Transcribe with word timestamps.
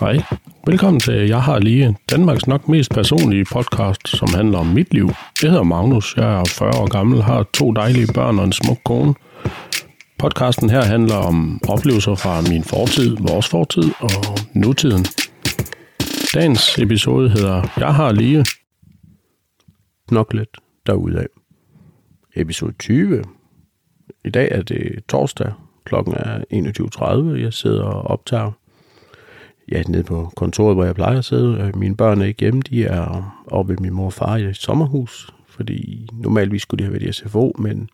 Hej. 0.00 0.22
Velkommen 0.66 1.00
til 1.00 1.28
Jeg 1.28 1.42
har 1.42 1.58
lige 1.58 1.96
Danmarks 2.10 2.46
nok 2.46 2.68
mest 2.68 2.90
personlige 2.90 3.44
podcast, 3.52 4.08
som 4.08 4.28
handler 4.34 4.58
om 4.58 4.66
mit 4.66 4.94
liv. 4.94 5.08
Jeg 5.42 5.50
hedder 5.50 5.62
Magnus, 5.62 6.16
jeg 6.16 6.40
er 6.40 6.44
40 6.44 6.68
år 6.68 6.88
gammel, 6.88 7.22
har 7.22 7.42
to 7.42 7.72
dejlige 7.72 8.06
børn 8.14 8.38
og 8.38 8.44
en 8.44 8.52
smuk 8.52 8.78
kone. 8.84 9.14
Podcasten 10.18 10.70
her 10.70 10.82
handler 10.82 11.14
om 11.14 11.60
oplevelser 11.68 12.14
fra 12.14 12.40
min 12.50 12.64
fortid, 12.64 13.16
vores 13.20 13.48
fortid 13.48 13.90
og 14.00 14.38
nutiden. 14.54 15.04
Dagens 16.34 16.78
episode 16.78 17.30
hedder 17.30 17.62
Jeg 17.76 17.94
har 17.94 18.12
lige 18.12 18.44
nok 20.10 20.32
lidt 20.32 20.56
derudaf. 20.86 21.26
Episode 22.36 22.72
20. 22.78 23.24
I 24.24 24.30
dag 24.30 24.48
er 24.50 24.62
det 24.62 25.04
torsdag. 25.08 25.52
Klokken 25.84 26.14
er 26.16 26.38
21.30. 27.34 27.42
Jeg 27.42 27.52
sidder 27.52 27.82
og 27.82 28.02
optager 28.02 28.59
ja, 29.70 29.82
nede 29.88 30.02
på 30.02 30.32
kontoret, 30.36 30.76
hvor 30.76 30.84
jeg 30.84 30.94
plejer 30.94 31.18
at 31.18 31.24
sidde. 31.24 31.58
Øh, 31.60 31.76
mine 31.76 31.96
børn 31.96 32.20
er 32.20 32.24
ikke 32.24 32.40
hjemme. 32.40 32.60
De 32.60 32.84
er 32.84 33.34
oppe 33.46 33.72
ved 33.72 33.78
min 33.78 33.92
mor 33.92 34.06
og 34.06 34.12
far 34.12 34.36
i 34.36 34.44
et 34.44 34.56
sommerhus. 34.56 35.34
Fordi 35.46 36.08
normalt 36.12 36.62
skulle 36.62 36.78
de 36.78 36.84
have 36.84 36.92
været 36.92 37.08
i 37.08 37.12
SFO, 37.12 37.56
men 37.58 37.88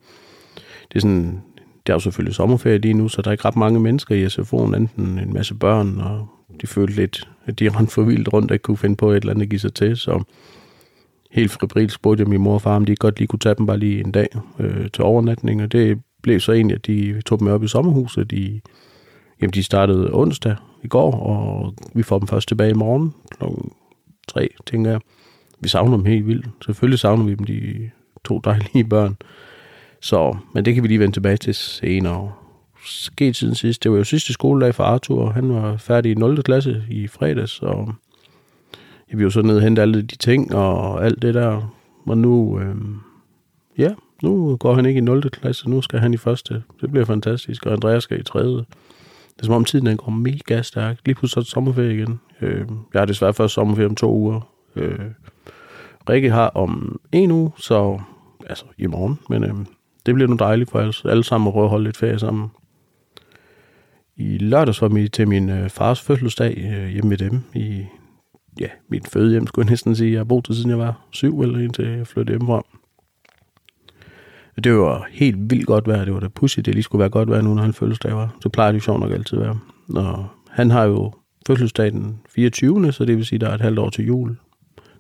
det 0.89 0.97
er 0.97 1.01
sådan, 1.01 1.43
det 1.87 1.93
er 1.93 1.95
jo 1.95 1.99
selvfølgelig 1.99 2.35
sommerferie 2.35 2.79
lige 2.79 2.95
nu, 2.95 3.09
så 3.09 3.23
der 3.23 3.29
er 3.29 3.33
ikke 3.33 3.45
ret 3.45 3.57
mange 3.57 3.81
mennesker 3.81 4.15
i 4.15 4.27
SFO'en, 4.27 4.77
enten 4.77 5.19
en 5.19 5.33
masse 5.33 5.55
børn, 5.55 5.99
og 6.01 6.29
de 6.61 6.67
følte 6.67 6.97
lidt, 6.97 7.29
at 7.47 7.59
de 7.59 7.69
rendte 7.69 7.93
for 7.93 8.03
vildt 8.03 8.33
rundt 8.33 8.51
og 8.51 8.55
ikke 8.55 8.63
kunne 8.63 8.77
finde 8.77 8.97
på 8.97 9.11
et 9.11 9.17
eller 9.17 9.31
andet 9.31 9.43
at 9.43 9.51
give 9.51 9.59
sig 9.59 9.75
til, 9.75 9.97
så 9.97 10.23
helt 11.31 11.51
febrilsk 11.51 11.95
spurgte 11.95 12.23
jeg 12.23 12.29
min 12.29 12.41
mor 12.41 12.55
og 12.55 12.63
far, 12.63 12.77
om 12.77 12.85
de 12.85 12.97
godt 12.97 13.19
lige 13.19 13.29
kunne 13.29 13.39
tage 13.39 13.55
dem 13.55 13.67
bare 13.67 13.79
lige 13.79 14.01
en 14.01 14.13
dag 14.13 14.29
øh, 14.59 14.91
til 14.93 15.05
overnatning, 15.05 15.63
og 15.63 15.73
det 15.73 15.99
blev 16.23 16.41
så 16.41 16.53
egentlig, 16.53 16.75
at 16.75 16.87
de 16.87 17.23
tog 17.23 17.41
dem 17.41 17.49
op 17.49 17.65
i 17.65 17.69
sommerhuset. 17.69 18.31
De, 18.31 18.61
jamen, 19.41 19.53
de 19.53 19.63
startede 19.63 20.11
onsdag 20.13 20.57
i 20.83 20.89
går, 20.89 21.13
og 21.13 21.75
vi 21.95 22.03
får 22.03 22.19
dem 22.19 22.29
først 22.29 22.49
tilbage 22.49 22.71
i 22.71 22.75
morgen 22.75 23.15
kl. 23.31 23.45
3, 24.29 24.49
tænker 24.67 24.91
jeg. 24.91 25.01
Vi 25.61 25.69
savner 25.69 25.97
dem 25.97 26.07
helt 26.07 26.27
vildt. 26.27 26.47
Selvfølgelig 26.65 26.99
savner 26.99 27.25
vi 27.25 27.35
dem, 27.35 27.45
de 27.45 27.91
to 28.25 28.39
dejlige 28.45 28.85
børn. 28.85 29.17
Så, 30.01 30.37
men 30.55 30.65
det 30.65 30.75
kan 30.75 30.83
vi 30.83 30.89
lige 30.89 31.01
vende 31.01 31.15
tilbage 31.15 31.37
til 31.37 31.55
senere. 31.55 32.33
Sket 32.87 33.37
siden 33.37 33.55
sidst. 33.55 33.83
Det 33.83 33.91
var 33.91 33.97
jo 33.97 34.05
sidste 34.05 34.33
skoledag 34.33 34.75
for 34.75 34.85
Arthur. 34.85 35.31
Han 35.31 35.49
var 35.49 35.77
færdig 35.77 36.13
i 36.13 36.15
0. 36.15 36.43
klasse 36.43 36.85
i 36.91 37.07
fredags, 37.07 37.63
og 37.63 37.95
jeg 39.11 39.17
blev 39.17 39.31
så 39.31 39.43
ned 39.43 39.57
og 39.57 39.63
hente 39.63 39.83
alle 39.83 40.03
de 40.03 40.17
ting 40.17 40.55
og 40.55 41.05
alt 41.05 41.23
det 41.23 41.35
der. 41.35 41.75
Og 42.07 42.19
nu, 42.19 42.61
øh, 42.61 42.77
ja, 43.79 43.95
nu 44.23 44.57
går 44.57 44.75
han 44.75 44.87
ikke 44.87 44.99
i 44.99 45.01
0. 45.01 45.31
klasse, 45.31 45.71
nu 45.71 45.83
skal 45.83 45.99
han 45.99 46.15
i 46.15 46.17
første. 46.17 46.63
Det 46.81 46.91
bliver 46.91 47.05
fantastisk, 47.05 47.67
og 47.67 47.73
Andreas 47.73 48.03
skal 48.03 48.21
i 48.21 48.23
tredje. 48.23 48.65
Det 49.37 49.43
er 49.43 49.47
som 49.47 49.55
om 49.55 49.65
tiden 49.65 49.87
den 49.87 49.97
går 49.97 50.11
mega 50.11 50.63
stærkt. 50.63 51.01
Lige 51.07 51.15
pludselig 51.15 51.41
er 51.41 51.43
det 51.43 51.51
sommerferie 51.51 51.95
igen. 51.95 52.21
Øh, 52.41 52.67
jeg 52.95 53.01
har 53.01 53.07
desværre 53.07 53.35
først 53.35 53.55
sommerferie 53.55 53.89
om 53.89 53.95
to 53.95 54.13
uger. 54.13 54.41
Øh, 54.77 55.11
Rikke 56.09 56.31
har 56.31 56.49
om 56.49 57.01
en 57.13 57.31
uge, 57.31 57.53
så 57.57 58.01
altså 58.47 58.65
i 58.79 58.87
morgen. 58.87 59.19
Men 59.31 59.45
øh, 59.45 59.55
det 60.07 60.15
bliver 60.15 60.29
nu 60.29 60.37
dejligt 60.37 60.71
for 60.71 60.79
os 60.79 61.05
alle 61.05 61.25
sammen 61.25 61.49
at 61.49 61.53
prøve 61.53 61.65
at 61.65 61.71
holde 61.71 61.85
lidt 61.85 61.97
ferie 61.97 62.19
sammen. 62.19 62.51
I 64.17 64.39
lørdags 64.39 64.83
var 64.83 64.89
vi 64.89 65.09
til 65.09 65.29
min 65.29 65.49
øh, 65.49 65.71
fars 65.71 66.01
fødselsdag 66.01 66.57
øh, 66.59 66.89
hjemme 66.89 67.09
med 67.09 67.19
dem 67.19 67.43
i 67.55 67.85
ja, 68.61 68.69
mit 68.89 69.09
fødehjem, 69.09 69.47
skulle 69.47 69.67
jeg 69.67 69.71
næsten 69.71 69.97
sige. 69.97 70.13
Jeg 70.13 70.19
har 70.19 70.25
boet 70.25 70.49
der, 70.49 70.55
siden 70.55 70.71
jeg 70.71 70.79
var 70.79 71.07
syv, 71.11 71.41
eller 71.41 71.59
indtil 71.59 71.85
jeg 71.85 72.07
flyttede 72.07 72.33
hjemmefra. 72.33 72.63
Det 74.65 74.75
var 74.75 75.09
helt 75.11 75.51
vildt 75.51 75.67
godt 75.67 75.89
vejr. 75.89 76.05
Det 76.05 76.15
var 76.15 76.21
da 76.21 76.29
pudsigt, 76.29 76.67
det 76.67 76.75
lige 76.75 76.83
skulle 76.83 77.01
være 77.01 77.09
godt 77.09 77.31
vejr 77.31 77.43
nu, 77.43 77.55
når 77.55 77.63
han 77.63 77.73
fødselsdag 77.73 78.17
var. 78.17 78.37
Så 78.43 78.49
plejer 78.49 78.73
det 78.73 78.79
jo 78.79 78.83
sjovt 78.83 79.01
nok 79.01 79.13
altid 79.13 79.39
at 79.39 79.45
være. 79.45 79.59
Og 79.95 80.27
han 80.51 80.71
har 80.71 80.85
jo 80.85 81.13
fødselsdag 81.47 81.93
den 81.93 82.21
24. 82.29 82.93
Så 82.93 83.05
det 83.05 83.17
vil 83.17 83.27
sige, 83.27 83.39
der 83.39 83.49
er 83.49 83.55
et 83.55 83.61
halvt 83.61 83.79
år 83.79 83.91
til 83.91 84.07
jul. 84.07 84.37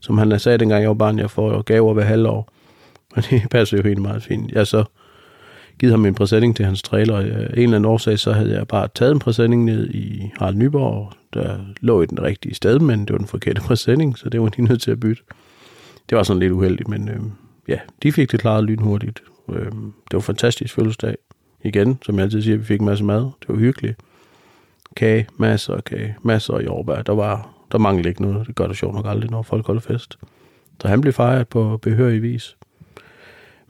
Som 0.00 0.18
han 0.18 0.40
sagde 0.40 0.58
dengang 0.58 0.82
jeg 0.82 0.88
var 0.88 0.94
barn, 0.94 1.18
jeg 1.18 1.30
får 1.30 1.62
gaver 1.62 1.94
hver 1.94 2.04
halvår. 2.04 2.52
Og 3.16 3.22
det 3.30 3.42
passer 3.50 3.76
jo 3.76 3.82
helt 3.82 4.02
meget 4.02 4.22
fint. 4.22 4.52
Jeg 4.52 4.66
så 4.66 4.84
givet 5.78 5.92
ham 5.92 6.06
en 6.06 6.14
præsending 6.14 6.56
til 6.56 6.64
hans 6.64 6.82
trailer. 6.82 7.18
En 7.18 7.26
eller 7.28 7.64
anden 7.64 7.84
årsag, 7.84 8.18
så 8.18 8.32
havde 8.32 8.52
jeg 8.52 8.68
bare 8.68 8.88
taget 8.94 9.12
en 9.12 9.18
præsending 9.18 9.64
ned 9.64 9.90
i 9.90 10.30
Harald 10.38 10.56
Nyborg, 10.56 11.12
der 11.34 11.58
lå 11.80 12.02
i 12.02 12.06
den 12.06 12.22
rigtige 12.22 12.54
sted, 12.54 12.78
men 12.78 13.00
det 13.00 13.12
var 13.12 13.18
den 13.18 13.26
forkerte 13.26 13.60
præsending, 13.60 14.18
så 14.18 14.28
det 14.28 14.40
var 14.40 14.48
de 14.48 14.62
nødt 14.62 14.82
til 14.82 14.90
at 14.90 15.00
bytte. 15.00 15.22
Det 16.10 16.16
var 16.16 16.22
sådan 16.22 16.40
lidt 16.40 16.52
uheldigt, 16.52 16.88
men 16.88 17.08
øh, 17.08 17.20
ja, 17.68 17.78
de 18.02 18.12
fik 18.12 18.32
det 18.32 18.40
klaret 18.40 18.64
lynhurtigt. 18.64 19.22
Øh, 19.48 19.64
det 19.64 20.12
var 20.12 20.18
en 20.18 20.22
fantastisk 20.22 20.74
fødselsdag. 20.74 21.16
Igen, 21.64 21.98
som 22.02 22.14
jeg 22.14 22.22
altid 22.22 22.42
siger, 22.42 22.56
vi 22.56 22.64
fik 22.64 22.80
en 22.80 22.86
masse 22.86 23.04
mad. 23.04 23.20
Det 23.20 23.48
var 23.48 23.56
hyggeligt. 23.56 24.00
Kage, 24.96 25.26
masser 25.36 25.74
af 25.74 25.84
kage, 25.84 26.16
masser 26.22 26.54
af 26.54 26.64
jordbær. 26.64 27.02
Der 27.02 27.14
var 27.14 27.56
der 27.72 27.78
manglede 27.78 28.08
ikke 28.08 28.22
noget. 28.22 28.46
Det 28.46 28.54
gør 28.54 28.66
det 28.66 28.76
sjovt 28.76 28.94
nok 28.94 29.06
aldrig, 29.08 29.30
når 29.30 29.42
folk 29.42 29.66
holder 29.66 29.80
fest. 29.80 30.18
Så 30.80 30.88
han 30.88 31.00
blev 31.00 31.12
fejret 31.12 31.48
på 31.48 31.76
behørig 31.82 32.22
vis. 32.22 32.56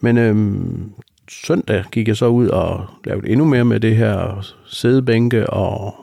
Men 0.01 0.19
øhm, 0.19 0.93
søndag 1.29 1.85
gik 1.93 2.09
jeg 2.09 2.17
så 2.17 2.27
ud 2.27 2.49
og 2.49 2.87
lavede 3.05 3.29
endnu 3.29 3.45
mere 3.45 3.65
med 3.65 3.81
det 3.81 3.97
her 3.97 4.47
sædebænke, 4.67 5.51
og 5.51 5.95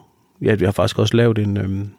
ja, 0.41 0.55
vi 0.55 0.65
har 0.65 0.71
faktisk 0.71 0.99
også 0.99 1.17
lavet 1.17 1.37
en 1.37 1.57
øhm, 1.57 1.89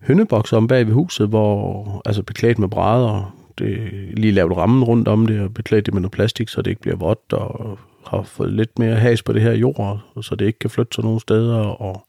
hønneboks 0.00 0.52
om 0.52 0.66
bag 0.66 0.86
ved 0.86 0.94
huset, 0.94 1.28
hvor 1.28 2.02
altså 2.04 2.22
beklædt 2.22 2.58
med 2.58 2.68
brædder, 2.68 3.36
det, 3.60 3.78
lige 4.18 4.32
lavet 4.32 4.56
rammen 4.56 4.84
rundt 4.84 5.08
om 5.08 5.26
det, 5.26 5.40
og 5.40 5.54
beklædt 5.54 5.86
det 5.86 5.94
med 5.94 6.00
noget 6.00 6.12
plastik, 6.12 6.48
så 6.48 6.62
det 6.62 6.70
ikke 6.70 6.82
bliver 6.82 6.96
vådt, 6.96 7.32
og 7.32 7.78
har 8.06 8.22
fået 8.22 8.52
lidt 8.52 8.78
mere 8.78 8.94
has 8.94 9.22
på 9.22 9.32
det 9.32 9.42
her 9.42 9.52
jord, 9.52 10.00
så 10.22 10.34
det 10.34 10.46
ikke 10.46 10.58
kan 10.58 10.70
flytte 10.70 10.94
sig 10.94 11.04
nogen 11.04 11.20
steder, 11.20 11.56
og 11.56 12.06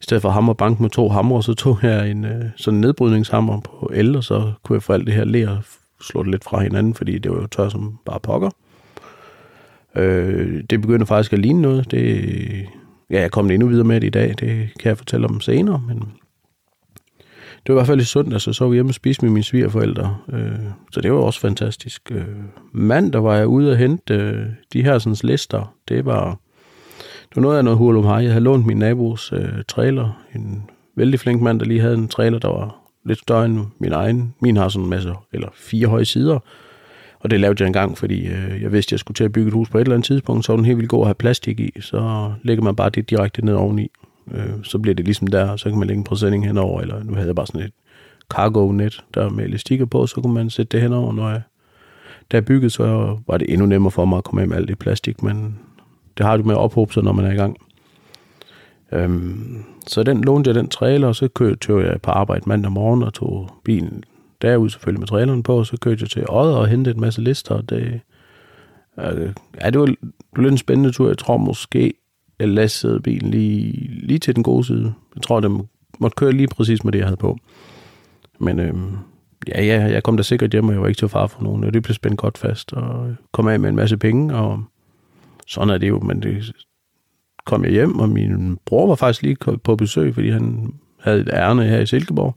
i 0.00 0.02
stedet 0.02 0.22
for 0.22 0.30
hammer 0.30 0.52
bank 0.52 0.80
med 0.80 0.90
to 0.90 1.08
hammer, 1.08 1.40
så 1.40 1.54
tog 1.54 1.78
jeg 1.82 2.10
en 2.10 2.24
øh, 2.24 2.44
sådan 2.56 2.76
en 2.76 2.80
nedbrydningshammer 2.80 3.60
på 3.60 3.90
el, 3.94 4.16
og 4.16 4.24
så 4.24 4.52
kunne 4.62 4.76
jeg 4.76 4.82
få 4.82 4.92
alt 4.92 5.06
det 5.06 5.14
her 5.14 5.24
ler 5.24 5.56
slå 6.00 6.22
det 6.22 6.30
lidt 6.30 6.44
fra 6.44 6.62
hinanden, 6.62 6.94
fordi 6.94 7.18
det 7.18 7.32
var 7.32 7.40
jo 7.40 7.46
tør 7.46 7.68
som 7.68 7.98
bare 8.04 8.20
pokker. 8.20 8.50
Øh, 9.96 10.64
det 10.70 10.80
begynder 10.80 11.06
faktisk 11.06 11.32
at 11.32 11.38
ligne 11.38 11.62
noget. 11.62 11.90
Det, 11.90 12.66
ja, 13.10 13.20
jeg 13.20 13.30
kommer 13.30 13.52
endnu 13.52 13.68
videre 13.68 13.84
med 13.84 14.00
det 14.00 14.06
i 14.06 14.10
dag. 14.10 14.28
Det 14.28 14.68
kan 14.80 14.88
jeg 14.88 14.98
fortælle 14.98 15.26
om 15.26 15.40
senere, 15.40 15.82
men 15.88 16.12
det 17.66 17.74
var 17.74 17.74
i 17.74 17.78
hvert 17.78 17.86
fald 17.86 18.00
i 18.00 18.04
søndag, 18.04 18.40
så 18.40 18.52
så 18.52 18.68
vi 18.68 18.76
hjemme 18.76 18.90
og 18.90 18.94
spise 18.94 19.22
med 19.22 19.30
mine 19.30 19.44
svigerforældre. 19.44 20.16
Øh, 20.32 20.58
så 20.92 21.00
det 21.00 21.12
var 21.12 21.18
også 21.18 21.40
fantastisk. 21.40 22.12
Øh, 22.12 22.24
mandag 22.72 23.24
var 23.24 23.36
jeg 23.36 23.46
ude 23.46 23.70
og 23.70 23.76
hente 23.76 24.14
øh, 24.14 24.46
de 24.72 24.82
her 24.82 24.98
sådan, 24.98 25.16
lister. 25.30 25.74
Det 25.88 26.04
var, 26.04 26.38
det 26.98 27.36
var 27.36 27.42
noget 27.42 27.58
af 27.58 27.64
noget 27.64 27.78
hurlum 27.78 28.04
hej. 28.04 28.16
Jeg 28.16 28.30
havde 28.30 28.44
lånt 28.44 28.66
min 28.66 28.76
nabos 28.76 29.32
øh, 29.32 29.64
trailer. 29.68 30.24
En 30.34 30.62
vældig 30.96 31.20
flink 31.20 31.42
mand, 31.42 31.60
der 31.60 31.66
lige 31.66 31.80
havde 31.80 31.94
en 31.94 32.08
trailer, 32.08 32.38
der 32.38 32.48
var 32.48 32.76
lidt 33.04 33.18
større 33.18 33.44
end 33.44 33.66
min 33.78 33.92
egen. 33.92 34.34
Min 34.40 34.56
har 34.56 34.68
sådan 34.68 34.84
en 34.84 34.90
masse, 34.90 35.12
eller 35.32 35.48
fire 35.54 35.88
høje 35.88 36.04
sider. 36.04 36.38
Og 37.20 37.30
det 37.30 37.40
lavede 37.40 37.62
jeg 37.62 37.66
engang, 37.66 37.98
fordi 37.98 38.26
øh, 38.26 38.62
jeg 38.62 38.72
vidste, 38.72 38.88
at 38.88 38.92
jeg 38.92 39.00
skulle 39.00 39.14
til 39.16 39.24
at 39.24 39.32
bygge 39.32 39.48
et 39.48 39.54
hus 39.54 39.70
på 39.70 39.78
et 39.78 39.82
eller 39.82 39.94
andet 39.94 40.06
tidspunkt, 40.06 40.44
så 40.44 40.52
var 40.52 40.56
den 40.56 40.64
helt 40.64 40.78
vildt 40.78 40.90
god 40.90 41.00
at 41.00 41.06
have 41.06 41.14
plastik 41.14 41.60
i. 41.60 41.80
Så 41.80 42.32
lægger 42.42 42.64
man 42.64 42.76
bare 42.76 42.90
det 42.90 43.10
direkte 43.10 43.44
ned 43.44 43.54
oveni. 43.54 43.90
Øh, 44.30 44.52
så 44.62 44.78
bliver 44.78 44.94
det 44.94 45.04
ligesom 45.04 45.26
der, 45.26 45.56
så 45.56 45.68
kan 45.68 45.78
man 45.78 45.88
lægge 45.88 45.98
en 45.98 46.04
præsending 46.04 46.46
henover, 46.46 46.80
eller 46.80 47.04
nu 47.04 47.14
havde 47.14 47.26
jeg 47.26 47.34
bare 47.34 47.46
sådan 47.46 47.60
et 47.60 47.72
cargo-net, 48.28 49.04
der 49.14 49.28
med 49.28 49.44
elastikker 49.44 49.84
på, 49.84 50.06
så 50.06 50.20
kunne 50.20 50.34
man 50.34 50.50
sætte 50.50 50.76
det 50.76 50.82
henover, 50.82 51.12
når 51.12 51.28
jeg, 51.28 51.42
da 52.32 52.36
jeg 52.36 52.44
byggede, 52.44 52.70
så 52.70 53.18
var 53.26 53.36
det 53.38 53.52
endnu 53.52 53.66
nemmere 53.66 53.90
for 53.90 54.04
mig 54.04 54.18
at 54.18 54.24
komme 54.24 54.40
med 54.40 54.48
med 54.48 54.56
alt 54.56 54.68
det 54.68 54.78
plastik, 54.78 55.22
men 55.22 55.58
det 56.18 56.26
har 56.26 56.36
du 56.36 56.42
med 56.42 56.54
at 56.54 56.58
ophobe 56.60 56.92
sig, 56.92 57.02
når 57.02 57.12
man 57.12 57.24
er 57.24 57.32
i 57.32 57.36
gang. 57.36 57.56
Øhm, 58.92 59.64
så 59.86 60.02
den 60.02 60.24
lånte 60.24 60.48
jeg 60.48 60.54
den 60.54 60.68
trailer, 60.68 61.08
og 61.08 61.16
så 61.16 61.28
kørte 61.28 61.74
jeg 61.74 62.02
på 62.02 62.10
arbejde 62.10 62.48
mandag 62.48 62.72
morgen 62.72 63.02
og 63.02 63.14
tog 63.14 63.50
bilen 63.64 64.04
derud 64.42 64.68
selvfølgelig 64.68 65.00
med 65.00 65.08
traileren 65.08 65.42
på, 65.42 65.58
og 65.58 65.66
så 65.66 65.76
kørte 65.76 66.02
jeg 66.02 66.10
til 66.10 66.24
Odder 66.28 66.56
og 66.56 66.68
hentede 66.68 66.94
en 66.94 67.00
masse 67.00 67.20
lister. 67.20 67.54
Og 67.54 67.70
det, 67.70 68.00
øh, 68.98 69.32
ja, 69.60 69.70
det 69.70 69.80
var, 69.80 69.86
det 69.86 69.96
var 70.36 70.42
lidt 70.42 70.52
en 70.52 70.58
spændende 70.58 70.92
tur. 70.92 71.08
Jeg 71.08 71.18
tror 71.18 71.36
måske, 71.36 71.94
jeg 72.40 73.02
bilen 73.02 73.30
lige, 73.30 73.90
lige 74.02 74.18
til 74.18 74.36
den 74.36 74.42
gode 74.42 74.64
side. 74.64 74.94
Jeg 75.14 75.22
tror, 75.22 75.40
det 75.40 75.60
måtte 75.98 76.14
køre 76.14 76.32
lige 76.32 76.48
præcis 76.48 76.84
med 76.84 76.92
det, 76.92 76.98
jeg 76.98 77.06
havde 77.06 77.16
på. 77.16 77.38
Men 78.38 78.60
øh, 78.60 78.74
ja, 79.48 79.64
ja, 79.64 79.82
jeg 79.82 80.02
kom 80.02 80.16
da 80.16 80.22
sikkert 80.22 80.50
hjem, 80.50 80.68
og 80.68 80.72
jeg 80.72 80.82
var 80.82 80.88
ikke 80.88 80.98
til 80.98 81.08
far 81.08 81.26
for 81.26 81.42
nogen. 81.42 81.64
Og 81.64 81.74
det 81.74 81.82
blev 81.82 81.94
spændt 81.94 82.18
godt 82.18 82.38
fast, 82.38 82.72
og 82.72 83.14
kom 83.32 83.48
af 83.48 83.60
med 83.60 83.68
en 83.68 83.76
masse 83.76 83.96
penge, 83.96 84.34
og 84.34 84.62
sådan 85.46 85.74
er 85.74 85.78
det 85.78 85.88
jo, 85.88 86.00
men 86.00 86.22
det 86.22 86.52
kom 87.46 87.64
jeg 87.64 87.72
hjem, 87.72 87.98
og 87.98 88.08
min 88.08 88.58
bror 88.66 88.86
var 88.86 88.94
faktisk 88.94 89.22
lige 89.22 89.36
på 89.64 89.76
besøg, 89.76 90.14
fordi 90.14 90.30
han 90.30 90.74
havde 91.00 91.20
et 91.20 91.30
ærne 91.32 91.64
her 91.64 91.80
i 91.80 91.86
Silkeborg. 91.86 92.36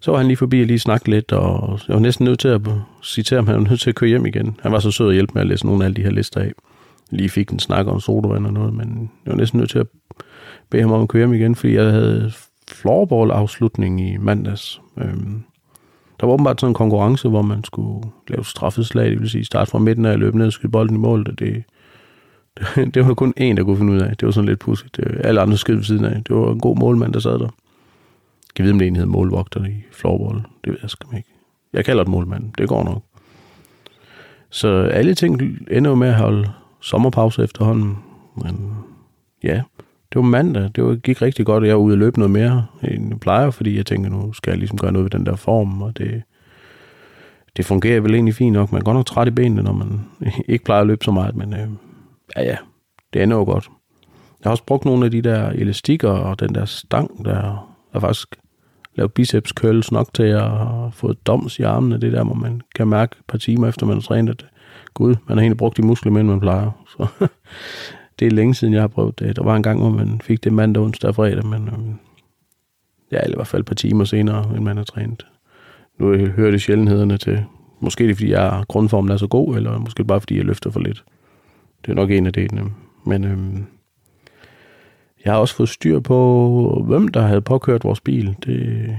Så 0.00 0.10
var 0.10 0.18
han 0.18 0.26
lige 0.26 0.36
forbi 0.36 0.60
og 0.60 0.66
lige 0.66 0.78
snakke 0.78 1.10
lidt, 1.10 1.32
og 1.32 1.78
jeg 1.88 1.94
var 1.94 2.00
næsten 2.00 2.24
nødt 2.24 2.38
til 2.38 2.48
at 2.48 2.60
sige 3.02 3.24
til 3.24 3.34
ham, 3.34 3.44
at 3.44 3.54
han 3.54 3.64
var 3.64 3.70
nødt 3.70 3.80
til 3.80 3.90
at 3.90 3.96
køre 3.96 4.08
hjem 4.08 4.26
igen. 4.26 4.56
Han 4.62 4.72
var 4.72 4.78
så 4.78 4.90
sød 4.90 5.08
at 5.08 5.14
hjælpe 5.14 5.32
med 5.34 5.42
at 5.42 5.48
læse 5.48 5.66
nogle 5.66 5.84
af 5.84 5.86
alle 5.86 5.96
de 5.96 6.02
her 6.02 6.10
lister 6.10 6.40
af. 6.40 6.52
Lige 7.10 7.28
fik 7.28 7.50
en 7.50 7.58
snak 7.58 7.86
om 7.86 8.00
sodavand 8.00 8.46
og 8.46 8.52
noget, 8.52 8.74
men 8.74 9.10
jeg 9.24 9.32
var 9.32 9.36
næsten 9.38 9.58
nødt 9.58 9.70
til 9.70 9.78
at 9.78 9.86
bede 10.70 10.82
ham 10.82 10.92
om 10.92 11.02
at 11.02 11.08
køre 11.08 11.20
hjem 11.20 11.34
igen, 11.34 11.54
fordi 11.54 11.74
jeg 11.74 11.84
havde 11.84 12.32
floorball-afslutning 12.68 14.00
i 14.00 14.16
mandags. 14.16 14.80
Øhm, 14.98 15.42
der 16.20 16.26
var 16.26 16.34
åbenbart 16.34 16.60
sådan 16.60 16.70
en 16.70 16.74
konkurrence, 16.74 17.28
hvor 17.28 17.42
man 17.42 17.64
skulle 17.64 18.08
lave 18.28 18.44
straffeslag, 18.44 19.10
det 19.10 19.20
vil 19.20 19.30
sige 19.30 19.44
starte 19.44 19.70
fra 19.70 19.78
midten 19.78 20.04
af 20.04 20.12
at 20.12 20.18
løbe 20.18 20.38
ned 20.38 20.46
og 20.46 20.52
skyde 20.52 20.72
bolden 20.72 20.96
i 20.96 20.98
mål, 20.98 21.26
og 21.28 21.38
det, 21.38 21.64
det, 22.58 22.94
det 22.94 23.06
var 23.06 23.14
kun 23.14 23.34
en, 23.36 23.56
der 23.56 23.64
kunne 23.64 23.76
finde 23.76 23.92
ud 23.92 24.00
af. 24.00 24.16
Det 24.16 24.26
var 24.26 24.32
sådan 24.32 24.48
lidt 24.48 24.58
pudsigt. 24.58 25.00
Øh, 25.02 25.20
alle 25.24 25.40
andre 25.40 25.56
skød 25.56 25.74
ved 25.74 25.84
siden 25.84 26.04
af. 26.04 26.24
Det 26.24 26.36
var 26.36 26.52
en 26.52 26.60
god 26.60 26.76
målmand, 26.76 27.12
der 27.12 27.20
sad 27.20 27.38
der. 27.38 27.48
Skal 28.48 28.62
vide, 28.62 28.72
om 28.72 28.78
det 28.78 28.84
egentlig 28.84 29.00
hedder 29.00 29.12
målvogter 29.12 29.64
i 29.64 29.84
floorball. 29.92 30.42
Det 30.64 30.72
ved 30.72 30.78
jeg 30.82 30.90
sgu 30.90 31.16
ikke. 31.16 31.28
Jeg 31.72 31.84
kalder 31.84 32.02
det 32.02 32.10
målmand. 32.10 32.52
Det 32.58 32.68
går 32.68 32.84
nok. 32.84 33.02
Så 34.50 34.68
alle 34.68 35.14
ting 35.14 35.42
ender 35.70 35.90
jo 35.90 35.94
med 35.94 36.08
at 36.08 36.14
holde 36.14 36.50
sommerpause 36.80 37.42
efterhånden. 37.42 37.98
Men 38.36 38.74
ja, 39.42 39.62
det 40.12 40.16
var 40.16 40.22
mandag. 40.22 40.70
Det 40.74 40.84
var, 40.84 40.94
gik 40.94 41.22
rigtig 41.22 41.46
godt, 41.46 41.64
jeg 41.64 41.76
var 41.76 41.82
ude 41.82 41.94
og 41.94 41.98
løbe 41.98 42.18
noget 42.18 42.30
mere, 42.30 42.66
end 42.82 43.08
jeg 43.08 43.20
plejer, 43.20 43.50
fordi 43.50 43.76
jeg 43.76 43.86
tænker, 43.86 44.10
nu 44.10 44.32
skal 44.32 44.50
jeg 44.50 44.58
ligesom 44.58 44.78
gøre 44.78 44.92
noget 44.92 45.04
ved 45.04 45.10
den 45.10 45.26
der 45.26 45.36
form, 45.36 45.82
og 45.82 45.98
det, 45.98 46.22
det 47.56 47.66
fungerer 47.66 48.00
vel 48.00 48.14
egentlig 48.14 48.34
fint 48.34 48.52
nok. 48.52 48.72
Man 48.72 48.80
er 48.80 48.84
godt 48.84 48.96
nok 48.96 49.06
træt 49.06 49.28
i 49.28 49.30
benene, 49.30 49.62
når 49.62 49.72
man 49.72 50.00
ikke 50.48 50.64
plejer 50.64 50.80
at 50.80 50.86
løbe 50.86 51.04
så 51.04 51.10
meget, 51.10 51.36
men 51.36 51.54
øh, 51.54 51.68
ja, 52.36 52.42
ja, 52.42 52.56
det 53.12 53.22
ender 53.22 53.36
jo 53.36 53.44
godt. 53.44 53.68
Jeg 54.40 54.48
har 54.48 54.50
også 54.50 54.64
brugt 54.64 54.84
nogle 54.84 55.04
af 55.04 55.10
de 55.10 55.22
der 55.22 55.50
elastikker 55.50 56.10
og 56.10 56.40
den 56.40 56.54
der 56.54 56.64
stang, 56.64 57.24
der 57.24 57.68
er 57.94 58.00
faktisk 58.00 58.36
lavet 58.94 59.12
biceps 59.12 59.50
curls 59.50 59.92
nok 59.92 60.14
til 60.14 60.22
at 60.22 60.50
få 60.92 61.12
doms 61.12 61.58
i 61.58 61.62
armene. 61.62 62.00
Det 62.00 62.12
der, 62.12 62.24
hvor 62.24 62.34
man 62.34 62.60
kan 62.74 62.88
mærke 62.88 63.16
et 63.18 63.24
par 63.28 63.38
timer 63.38 63.68
efter, 63.68 63.86
man 63.86 63.96
har 63.96 64.02
trænet, 64.02 64.30
at 64.30 64.46
gud, 64.98 65.14
man 65.28 65.38
har 65.38 65.42
egentlig 65.42 65.56
brugt 65.56 65.76
de 65.76 65.82
muskler 65.82 66.12
mere, 66.12 66.20
end 66.20 66.28
man 66.28 66.40
plejer. 66.40 66.70
Så 66.86 67.06
det 68.18 68.26
er 68.26 68.30
længe 68.30 68.54
siden, 68.54 68.74
jeg 68.74 68.82
har 68.82 68.88
prøvet 68.88 69.18
det. 69.18 69.36
Der 69.36 69.44
var 69.44 69.56
en 69.56 69.62
gang, 69.62 69.80
hvor 69.80 69.90
man 69.90 70.20
fik 70.20 70.44
det 70.44 70.52
mandag, 70.52 70.82
onsdag 70.82 71.08
og 71.08 71.14
fredag, 71.14 71.46
men 71.46 71.68
øhm, 71.68 71.94
ja, 73.12 73.20
i 73.28 73.32
hvert 73.34 73.46
fald 73.46 73.62
et 73.62 73.66
par 73.66 73.74
timer 73.74 74.04
senere, 74.04 74.56
end 74.56 74.64
man 74.64 74.76
har 74.76 74.84
trænet. 74.84 75.26
Nu 75.98 76.16
hører 76.16 76.50
det 76.50 76.62
sjældenhederne 76.62 77.18
til. 77.18 77.44
Måske 77.80 78.06
det, 78.06 78.16
fordi 78.16 78.30
jeg, 78.30 78.64
grundformen 78.68 79.10
er 79.10 79.16
så 79.16 79.26
god, 79.26 79.56
eller 79.56 79.78
måske 79.78 80.04
bare, 80.04 80.20
fordi 80.20 80.36
jeg 80.36 80.44
løfter 80.44 80.70
for 80.70 80.80
lidt. 80.80 81.04
Det 81.84 81.90
er 81.90 81.94
nok 81.94 82.10
en 82.10 82.26
af 82.26 82.32
delene. 82.32 82.62
Men 83.06 83.24
øhm, 83.24 83.66
jeg 85.24 85.32
har 85.32 85.40
også 85.40 85.54
fået 85.54 85.68
styr 85.68 86.00
på, 86.00 86.84
hvem 86.86 87.08
der 87.08 87.20
havde 87.20 87.40
påkørt 87.40 87.84
vores 87.84 88.00
bil. 88.00 88.36
Det 88.44 88.98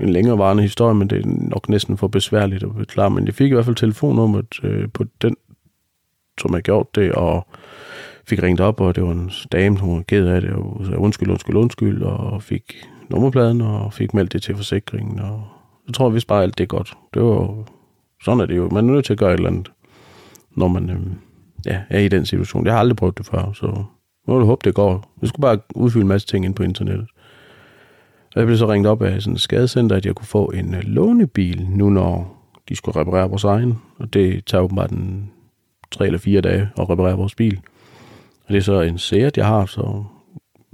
en 0.00 0.08
længerevarende 0.08 0.62
historie, 0.62 0.94
men 0.94 1.10
det 1.10 1.18
er 1.18 1.26
nok 1.26 1.68
næsten 1.68 1.96
for 1.96 2.08
besværligt 2.08 2.62
at 2.62 2.70
forklare. 2.76 3.10
Men 3.10 3.26
jeg 3.26 3.34
fik 3.34 3.50
i 3.50 3.54
hvert 3.54 3.64
fald 3.64 3.76
telefonnummeret 3.76 4.64
øh, 4.64 4.88
på 4.94 5.04
den, 5.22 5.36
som 6.40 6.54
jeg 6.54 6.62
gjort 6.62 6.94
det, 6.94 7.12
og 7.12 7.46
fik 8.26 8.42
ringet 8.42 8.60
op, 8.60 8.80
og 8.80 8.94
det 8.94 9.04
var 9.04 9.10
en 9.10 9.30
dame, 9.52 9.78
som 9.78 9.94
var 9.94 10.02
ked 10.02 10.26
af 10.26 10.40
det, 10.40 10.50
og 10.50 10.80
sagde 10.84 10.98
undskyld, 10.98 11.30
undskyld, 11.30 11.56
undskyld, 11.56 12.02
og 12.02 12.42
fik 12.42 12.88
nummerpladen, 13.08 13.60
og 13.60 13.92
fik 13.92 14.14
meldt 14.14 14.32
det 14.32 14.42
til 14.42 14.56
forsikringen, 14.56 15.20
og 15.20 15.44
så 15.86 15.92
tror 15.92 16.08
vist 16.08 16.26
bare, 16.26 16.42
alt 16.42 16.58
det 16.58 16.64
er 16.64 16.68
godt. 16.68 16.96
Det 17.14 17.22
var 17.22 17.64
sådan 18.22 18.40
er 18.40 18.46
det 18.46 18.56
jo. 18.56 18.68
Man 18.68 18.88
er 18.88 18.92
nødt 18.92 19.04
til 19.04 19.12
at 19.12 19.18
gøre 19.18 19.30
et 19.30 19.36
eller 19.36 19.50
andet, 19.50 19.70
når 20.56 20.68
man 20.68 20.90
øh, 20.90 21.00
ja, 21.66 21.82
er 21.90 21.98
i 21.98 22.08
den 22.08 22.26
situation. 22.26 22.64
Jeg 22.64 22.72
har 22.72 22.80
aldrig 22.80 22.96
prøvet 22.96 23.18
det 23.18 23.26
før, 23.26 23.52
så 23.52 23.84
nu 24.28 24.36
vil 24.36 24.46
håbe, 24.46 24.60
det 24.64 24.74
går. 24.74 25.14
Jeg 25.20 25.28
skulle 25.28 25.42
bare 25.42 25.58
udfylde 25.74 26.02
en 26.02 26.08
masse 26.08 26.26
ting 26.26 26.44
ind 26.44 26.54
på 26.54 26.62
internettet. 26.62 27.08
Og 28.34 28.40
jeg 28.40 28.46
blev 28.46 28.58
så 28.58 28.72
ringet 28.72 28.90
op 28.90 29.02
af 29.02 29.22
sådan 29.22 29.34
et 29.34 29.40
skadecenter, 29.40 29.96
at 29.96 30.06
jeg 30.06 30.14
kunne 30.14 30.26
få 30.26 30.46
en 30.46 30.74
øh, 30.74 30.82
lånebil, 30.82 31.66
nu 31.70 31.90
når 31.90 32.36
de 32.68 32.76
skulle 32.76 33.00
reparere 33.00 33.28
vores 33.28 33.44
egen. 33.44 33.78
Og 33.98 34.14
det 34.14 34.44
tager 34.44 34.62
åbenbart 34.62 34.90
en 34.90 35.30
tre 35.90 36.06
eller 36.06 36.18
fire 36.18 36.40
dage 36.40 36.68
at 36.78 36.90
reparere 36.90 37.16
vores 37.16 37.34
bil. 37.34 37.60
Og 38.46 38.52
det 38.52 38.56
er 38.56 38.62
så 38.62 38.80
en 38.80 38.98
Seat, 38.98 39.36
jeg 39.36 39.46
har, 39.46 39.66
så 39.66 40.04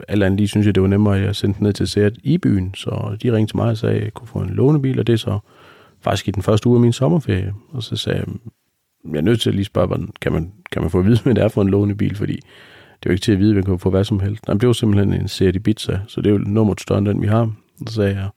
alt 0.09 0.23
andet 0.23 0.39
lige 0.39 0.49
synes 0.49 0.67
jeg, 0.67 0.75
det 0.75 0.83
var 0.83 0.89
nemmere, 0.89 1.17
at 1.17 1.23
jeg 1.23 1.37
sendte 1.37 1.63
ned 1.63 1.73
til 1.73 1.89
Seat 1.89 2.13
i 2.23 2.39
byen. 2.39 2.75
Så 2.75 3.17
de 3.23 3.33
ringte 3.33 3.53
til 3.53 3.57
mig 3.57 3.71
og 3.71 3.77
sagde, 3.77 3.97
at 3.97 4.05
jeg 4.05 4.15
kunne 4.15 4.29
få 4.29 4.39
en 4.39 4.51
lånebil, 4.51 4.99
og 4.99 5.07
det 5.07 5.13
er 5.13 5.17
så 5.17 5.39
faktisk 6.01 6.29
i 6.29 6.31
den 6.31 6.43
første 6.43 6.67
uge 6.67 6.77
af 6.77 6.81
min 6.81 6.93
sommerferie. 6.93 7.55
Og 7.69 7.83
så 7.83 7.97
sagde 7.97 8.19
jeg, 8.19 8.27
jeg 9.13 9.17
er 9.19 9.23
nødt 9.23 9.41
til 9.41 9.51
at 9.51 9.55
lige 9.55 9.65
spørge, 9.65 9.87
hvordan 9.87 10.09
kan 10.21 10.33
man, 10.33 10.53
kan 10.73 10.83
man 10.83 10.91
få 10.91 10.99
at 10.99 11.07
vide, 11.07 11.21
hvad 11.23 11.35
det 11.35 11.45
er 11.45 11.49
for 11.49 11.63
en 11.63 11.69
lånebil, 11.69 12.17
fordi 12.17 12.41
det 13.03 13.07
er 13.07 13.11
jo 13.11 13.13
ikke 13.13 13.23
til 13.23 13.33
at 13.33 13.39
vide, 13.39 13.51
at 13.51 13.57
vi 13.57 13.63
kan 13.63 13.79
få 13.79 13.91
hvad 13.91 14.05
som 14.05 14.21
helst. 14.21 14.49
Jamen, 14.49 14.61
det 14.61 14.67
var 14.67 14.73
simpelthen 14.73 15.13
en 15.13 15.29
Seat 15.29 15.57
Ibiza, 15.57 15.99
så 16.07 16.21
det 16.21 16.31
er 16.31 16.35
jo 16.35 16.39
nummeret 16.39 16.81
større 16.81 16.99
end 16.99 17.07
den, 17.07 17.23
vi 17.23 17.27
har. 17.27 17.51
Så 17.87 17.95
sagde 17.95 18.15
jeg, 18.15 18.29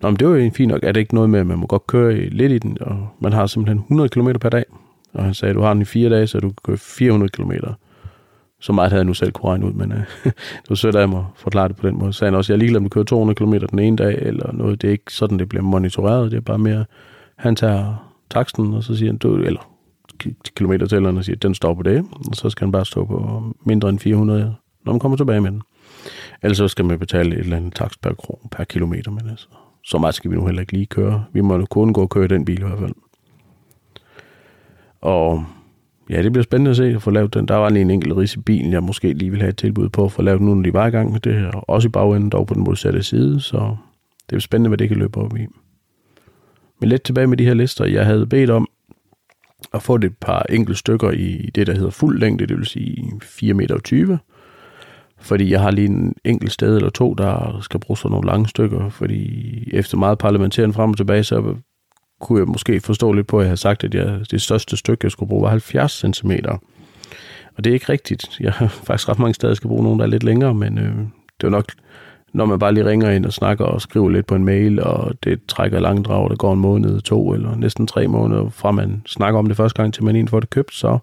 Nå, 0.00 0.10
men 0.10 0.16
det 0.16 0.28
var 0.28 0.36
jo 0.36 0.50
fint 0.54 0.70
nok. 0.72 0.80
Er 0.82 0.92
det 0.92 1.00
ikke 1.00 1.14
noget 1.14 1.30
med, 1.30 1.40
at 1.40 1.46
man 1.46 1.58
må 1.58 1.66
godt 1.66 1.86
køre 1.86 2.14
lidt 2.14 2.52
i 2.52 2.58
den, 2.58 2.78
og 2.80 3.08
man 3.20 3.32
har 3.32 3.46
simpelthen 3.46 3.78
100 3.78 4.08
km 4.08 4.28
per 4.40 4.48
dag? 4.48 4.64
Og 5.12 5.24
han 5.24 5.34
sagde, 5.34 5.54
du 5.54 5.60
har 5.60 5.72
den 5.72 5.82
i 5.82 5.84
fire 5.84 6.10
dage, 6.10 6.26
så 6.26 6.40
du 6.40 6.48
kan 6.48 6.56
køre 6.64 6.76
400 6.76 7.30
km. 7.30 7.52
Så 8.60 8.72
meget 8.72 8.90
havde 8.90 9.00
jeg 9.00 9.06
nu 9.06 9.14
selv 9.14 9.32
kunne 9.32 9.50
regne 9.50 9.66
ud, 9.66 9.72
men 9.72 9.92
uh, 9.92 9.98
det 10.24 10.68
var 10.68 10.74
sødt 10.74 10.96
af 10.96 11.08
mig 11.08 11.18
at 11.18 11.24
forklare 11.36 11.68
det 11.68 11.76
på 11.76 11.86
den 11.86 11.98
måde. 11.98 12.12
Så 12.12 12.18
sagde 12.18 12.30
han 12.30 12.38
også, 12.38 12.52
jeg 12.52 12.56
er 12.56 12.58
ligeglad, 12.58 12.76
om 12.76 12.84
du 12.84 12.88
kører 12.88 13.04
200 13.04 13.36
km 13.36 13.66
den 13.70 13.78
ene 13.78 13.96
dag, 13.96 14.18
eller 14.22 14.52
noget. 14.52 14.82
Det 14.82 14.88
er 14.88 14.92
ikke 14.92 15.12
sådan, 15.12 15.38
det 15.38 15.48
bliver 15.48 15.62
monitoreret. 15.62 16.30
Det 16.30 16.36
er 16.36 16.40
bare 16.40 16.58
mere, 16.58 16.84
han 17.36 17.56
tager 17.56 18.12
taksten, 18.30 18.74
og 18.74 18.82
så 18.82 18.96
siger 18.96 19.08
han, 19.08 19.18
du, 19.18 19.36
eller 19.36 19.71
kilometertælleren 20.56 21.16
og 21.16 21.24
siger, 21.24 21.36
at 21.36 21.42
den 21.42 21.54
står 21.54 21.74
på 21.74 21.82
det, 21.82 22.04
og 22.12 22.36
så 22.36 22.50
skal 22.50 22.64
den 22.64 22.72
bare 22.72 22.84
stå 22.84 23.04
på 23.04 23.42
mindre 23.64 23.88
end 23.88 23.98
400, 23.98 24.54
når 24.84 24.92
man 24.92 25.00
kommer 25.00 25.16
tilbage 25.16 25.40
med 25.40 25.50
den. 25.50 25.62
Ellers 26.42 26.56
så 26.56 26.68
skal 26.68 26.84
man 26.84 26.98
betale 26.98 27.34
et 27.34 27.38
eller 27.38 27.56
andet 27.56 27.74
takst 27.74 28.00
per, 28.00 28.14
kron, 28.14 28.48
per 28.50 28.64
kilometer, 28.64 29.10
men 29.10 29.28
altså, 29.30 29.48
så 29.84 29.98
meget 29.98 30.14
skal 30.14 30.30
vi 30.30 30.36
nu 30.36 30.46
heller 30.46 30.60
ikke 30.60 30.72
lige 30.72 30.86
køre. 30.86 31.24
Vi 31.32 31.40
må 31.40 31.64
kun 31.64 31.92
gå 31.92 32.00
og 32.00 32.10
køre 32.10 32.28
den 32.28 32.44
bil 32.44 32.60
i 32.60 32.64
hvert 32.64 32.78
fald. 32.78 32.94
Og 35.00 35.44
ja, 36.10 36.22
det 36.22 36.32
bliver 36.32 36.42
spændende 36.42 36.70
at 36.70 36.76
se 36.76 36.84
at 36.84 37.02
få 37.02 37.10
lavet 37.10 37.34
den. 37.34 37.48
Der 37.48 37.54
var 37.54 37.68
lige 37.68 37.82
en 37.82 37.90
enkelt 37.90 38.16
ris 38.16 38.34
i 38.34 38.40
bilen, 38.40 38.72
jeg 38.72 38.82
måske 38.82 39.12
lige 39.12 39.30
vil 39.30 39.40
have 39.40 39.50
et 39.50 39.56
tilbud 39.56 39.88
på 39.88 40.04
at 40.04 40.12
få 40.12 40.22
lavet 40.22 40.40
nu, 40.40 40.54
når 40.54 40.62
de 40.62 40.72
var 40.72 40.86
i 40.86 40.90
gang 40.90 41.12
med 41.12 41.20
det 41.20 41.34
her. 41.34 41.50
Også 41.50 41.88
i 41.88 41.90
bagenden, 41.90 42.30
dog 42.30 42.46
på 42.46 42.54
den 42.54 42.64
modsatte 42.64 43.02
side, 43.02 43.40
så 43.40 43.76
det 44.30 44.36
er 44.36 44.40
spændende, 44.40 44.68
hvad 44.68 44.78
det 44.78 44.88
kan 44.88 44.98
løbe 44.98 45.20
op 45.20 45.36
i. 45.36 45.46
Men 46.80 46.88
lidt 46.88 47.02
tilbage 47.02 47.26
med 47.26 47.36
de 47.36 47.44
her 47.44 47.54
lister. 47.54 47.84
Jeg 47.84 48.06
havde 48.06 48.26
bedt 48.26 48.50
om, 48.50 48.68
og 49.72 49.82
få 49.82 49.94
et 49.94 50.16
par 50.20 50.46
enkelte 50.48 50.78
stykker 50.78 51.10
i 51.10 51.50
det, 51.54 51.66
der 51.66 51.74
hedder 51.74 51.90
fuld 51.90 52.18
længde, 52.18 52.46
det 52.46 52.56
vil 52.56 52.66
sige 52.66 53.12
4,20 53.22 53.52
meter. 53.52 54.18
Fordi 55.20 55.50
jeg 55.50 55.60
har 55.60 55.70
lige 55.70 55.88
en 55.88 56.14
enkelt 56.24 56.52
sted 56.52 56.76
eller 56.76 56.90
to, 56.90 57.14
der 57.14 57.58
skal 57.60 57.80
bruge 57.80 57.98
sådan 57.98 58.10
nogle 58.10 58.26
lange 58.26 58.48
stykker, 58.48 58.88
fordi 58.88 59.68
efter 59.72 59.96
meget 59.96 60.18
parlamenteren 60.18 60.72
frem 60.72 60.90
og 60.90 60.96
tilbage, 60.96 61.24
så 61.24 61.54
kunne 62.20 62.38
jeg 62.38 62.48
måske 62.48 62.80
forstå 62.80 63.12
lidt 63.12 63.26
på, 63.26 63.38
at 63.38 63.44
jeg 63.44 63.50
har 63.50 63.56
sagt, 63.56 63.84
at 63.84 63.94
jeg, 63.94 64.20
det 64.30 64.42
største 64.42 64.76
stykke, 64.76 65.04
jeg 65.04 65.12
skulle 65.12 65.28
bruge, 65.28 65.42
var 65.42 65.50
70 65.50 65.92
cm. 65.92 66.32
Og 67.56 67.64
det 67.64 67.70
er 67.70 67.74
ikke 67.74 67.92
rigtigt. 67.92 68.40
Jeg 68.40 68.52
har 68.52 68.68
faktisk 68.86 69.08
ret 69.08 69.18
mange 69.18 69.34
steder, 69.34 69.50
jeg 69.50 69.56
skal 69.56 69.68
bruge 69.68 69.82
nogle, 69.82 69.98
der 69.98 70.04
er 70.04 70.10
lidt 70.10 70.22
længere, 70.22 70.54
men 70.54 70.78
øh, 70.78 70.96
det 71.40 71.42
var 71.42 71.50
nok 71.50 71.72
når 72.32 72.44
man 72.44 72.58
bare 72.58 72.74
lige 72.74 72.86
ringer 72.86 73.10
ind 73.10 73.26
og 73.26 73.32
snakker 73.32 73.64
og 73.64 73.80
skriver 73.80 74.08
lidt 74.08 74.26
på 74.26 74.34
en 74.34 74.44
mail, 74.44 74.82
og 74.82 75.12
det 75.24 75.40
trækker 75.48 75.80
langt 75.80 76.06
drag, 76.06 76.30
der 76.30 76.36
går 76.36 76.52
en 76.52 76.58
måned, 76.58 77.00
to 77.00 77.32
eller 77.32 77.56
næsten 77.56 77.86
tre 77.86 78.08
måneder, 78.08 78.48
fra 78.48 78.70
man 78.70 79.02
snakker 79.06 79.38
om 79.38 79.46
det 79.46 79.56
første 79.56 79.82
gang, 79.82 79.94
til 79.94 80.04
man 80.04 80.16
egentlig 80.16 80.30
får 80.30 80.40
det 80.40 80.50
købt, 80.50 80.74
så, 80.74 80.98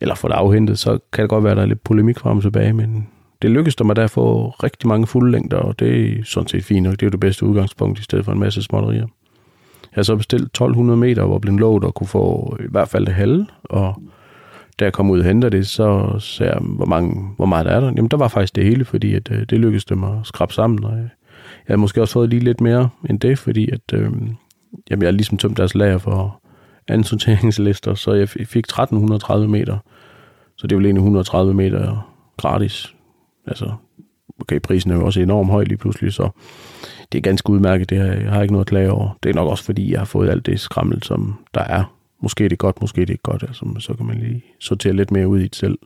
eller 0.00 0.14
får 0.14 0.28
det 0.28 0.34
afhentet, 0.34 0.78
så 0.78 0.98
kan 1.12 1.22
det 1.22 1.30
godt 1.30 1.44
være, 1.44 1.50
at 1.50 1.56
der 1.56 1.62
er 1.62 1.66
lidt 1.66 1.84
polemik 1.84 2.18
frem 2.18 2.36
og 2.36 2.42
tilbage, 2.42 2.72
men 2.72 3.08
det 3.42 3.50
lykkedes 3.50 3.76
der 3.76 3.84
mig 3.84 3.96
der 3.96 4.04
at 4.04 4.10
få 4.10 4.48
rigtig 4.48 4.88
mange 4.88 5.06
fulde 5.06 5.32
længder, 5.32 5.56
og 5.56 5.78
det 5.78 6.18
er 6.18 6.24
sådan 6.24 6.48
set 6.48 6.64
fint 6.64 6.82
nok. 6.82 6.92
Det 6.92 7.02
er 7.02 7.06
jo 7.06 7.10
det 7.10 7.20
bedste 7.20 7.46
udgangspunkt, 7.46 7.98
i 7.98 8.02
stedet 8.02 8.24
for 8.24 8.32
en 8.32 8.38
masse 8.38 8.62
småtterier. 8.62 9.06
Jeg 9.82 9.94
har 9.94 10.02
så 10.02 10.16
bestilt 10.16 10.44
1200 10.44 10.96
meter, 10.96 11.24
hvor 11.24 11.38
blev 11.38 11.58
lovet 11.58 11.84
at 11.84 11.94
kunne 11.94 12.06
få 12.06 12.56
i 12.60 12.70
hvert 12.70 12.88
fald 12.88 13.06
det 13.06 13.14
halve, 13.14 13.46
og 13.64 14.02
da 14.78 14.84
jeg 14.84 14.92
kom 14.92 15.10
ud 15.10 15.18
og 15.18 15.24
henter 15.24 15.48
det, 15.48 15.68
så 15.68 16.16
sagde 16.18 16.52
jeg, 16.52 16.60
hvor, 16.62 16.86
mange, 16.86 17.28
hvor 17.36 17.46
meget 17.46 17.66
er 17.66 17.80
der? 17.80 17.86
Jamen, 17.86 18.08
der 18.08 18.16
var 18.16 18.28
faktisk 18.28 18.56
det 18.56 18.64
hele, 18.64 18.84
fordi 18.84 19.14
at, 19.14 19.30
øh, 19.30 19.40
det 19.50 19.60
lykkedes 19.60 19.84
dem 19.84 20.04
at 20.04 20.12
skrabe 20.24 20.54
sammen. 20.54 20.84
Og 20.84 20.92
øh, 20.92 20.98
jeg 20.98 21.08
havde 21.66 21.80
måske 21.80 22.00
også 22.00 22.12
fået 22.12 22.30
lige 22.30 22.44
lidt 22.44 22.60
mere 22.60 22.88
end 23.10 23.20
det, 23.20 23.38
fordi 23.38 23.70
at, 23.70 23.92
øh, 23.92 24.12
jamen, 24.90 25.02
jeg 25.02 25.12
ligesom 25.12 25.38
tømt 25.38 25.56
deres 25.56 25.74
lager 25.74 25.98
for 25.98 26.40
anden 26.88 27.04
sorteringslister, 27.04 27.94
så 27.94 28.12
jeg 28.12 28.28
fik 28.28 28.64
1330 28.64 29.48
meter. 29.48 29.78
Så 30.56 30.66
det 30.66 30.72
er 30.72 30.76
jo 30.76 30.84
egentlig 30.84 31.00
130 31.00 31.54
meter 31.54 32.12
gratis. 32.36 32.94
Altså, 33.46 33.72
okay, 34.40 34.60
prisen 34.60 34.90
er 34.90 34.94
jo 34.94 35.06
også 35.06 35.20
enormt 35.20 35.50
høj 35.50 35.64
lige 35.64 35.78
pludselig, 35.78 36.12
så 36.12 36.30
det 37.12 37.18
er 37.18 37.22
ganske 37.22 37.50
udmærket. 37.50 37.90
Det 37.90 37.98
her. 37.98 38.12
Jeg 38.12 38.32
har 38.32 38.42
ikke 38.42 38.52
noget 38.52 38.64
at 38.64 38.68
klage 38.70 38.92
over. 38.92 39.18
Det 39.22 39.30
er 39.30 39.34
nok 39.34 39.48
også, 39.48 39.64
fordi 39.64 39.92
jeg 39.92 40.00
har 40.00 40.04
fået 40.04 40.30
alt 40.30 40.46
det 40.46 40.60
skrammel, 40.60 41.02
som 41.02 41.38
der 41.54 41.60
er 41.60 41.97
Måske 42.22 42.44
er 42.44 42.48
det 42.48 42.58
godt, 42.58 42.80
måske 42.80 43.02
er 43.02 43.06
det 43.06 43.12
ikke 43.12 43.22
godt. 43.22 43.42
Altså, 43.42 43.74
så 43.78 43.94
kan 43.94 44.06
man 44.06 44.18
lige 44.18 44.44
sortere 44.60 44.92
lidt 44.92 45.10
mere 45.10 45.28
ud 45.28 45.38
i 45.38 45.42
det 45.42 45.56
selv. 45.56 45.78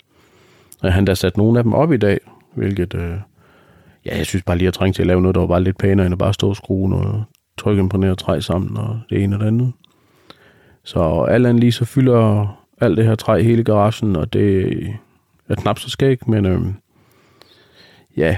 Og 0.82 0.92
han 0.92 1.06
der 1.06 1.14
sat 1.14 1.36
nogle 1.36 1.58
af 1.58 1.64
dem 1.64 1.72
op 1.72 1.92
i 1.92 1.96
dag, 1.96 2.18
hvilket... 2.54 2.94
Øh, 2.94 3.16
ja, 4.04 4.16
jeg 4.16 4.26
synes 4.26 4.42
bare 4.42 4.58
lige, 4.58 4.66
at 4.66 4.72
jeg 4.72 4.74
trængte 4.74 4.98
til 4.98 5.02
at 5.02 5.06
lave 5.06 5.22
noget, 5.22 5.34
der 5.34 5.40
var 5.40 5.48
bare 5.48 5.62
lidt 5.62 5.78
pænere, 5.78 6.06
end 6.06 6.12
at 6.12 6.18
bare 6.18 6.34
stå 6.34 6.48
og 6.48 6.56
skrue 6.56 6.90
noget, 6.90 7.24
trykke 7.58 7.88
på 7.88 7.96
ned 7.96 8.16
træ 8.16 8.40
sammen, 8.40 8.76
og 8.76 9.00
det 9.10 9.22
ene 9.22 9.36
og 9.36 9.40
det 9.40 9.46
andet. 9.46 9.72
Så 10.84 11.26
alt 11.30 11.46
andet 11.46 11.60
lige, 11.60 11.72
så 11.72 11.84
fylder 11.84 12.46
alt 12.80 12.96
det 12.96 13.06
her 13.06 13.14
træ 13.14 13.42
hele 13.42 13.64
garagen, 13.64 14.16
og 14.16 14.32
det 14.32 14.72
er 15.48 15.54
knap 15.54 15.78
så 15.78 15.90
skægt, 15.90 16.28
men 16.28 16.46
øh, 16.46 16.60
ja, 18.16 18.36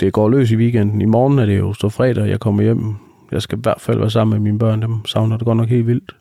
det 0.00 0.12
går 0.12 0.28
løs 0.28 0.50
i 0.50 0.56
weekenden. 0.56 1.00
I 1.00 1.04
morgen 1.04 1.38
er 1.38 1.46
det 1.46 1.58
jo 1.58 1.72
så 1.72 1.88
fredag, 1.88 2.28
jeg 2.28 2.40
kommer 2.40 2.62
hjem. 2.62 2.94
Jeg 3.32 3.42
skal 3.42 3.58
i 3.58 3.60
hvert 3.62 3.80
fald 3.80 3.98
være 3.98 4.10
sammen 4.10 4.34
med 4.34 4.40
mine 4.40 4.58
børn, 4.58 4.82
dem 4.82 5.04
savner 5.06 5.36
det 5.36 5.44
godt 5.44 5.56
nok 5.56 5.68
helt 5.68 5.86
vildt. 5.86 6.16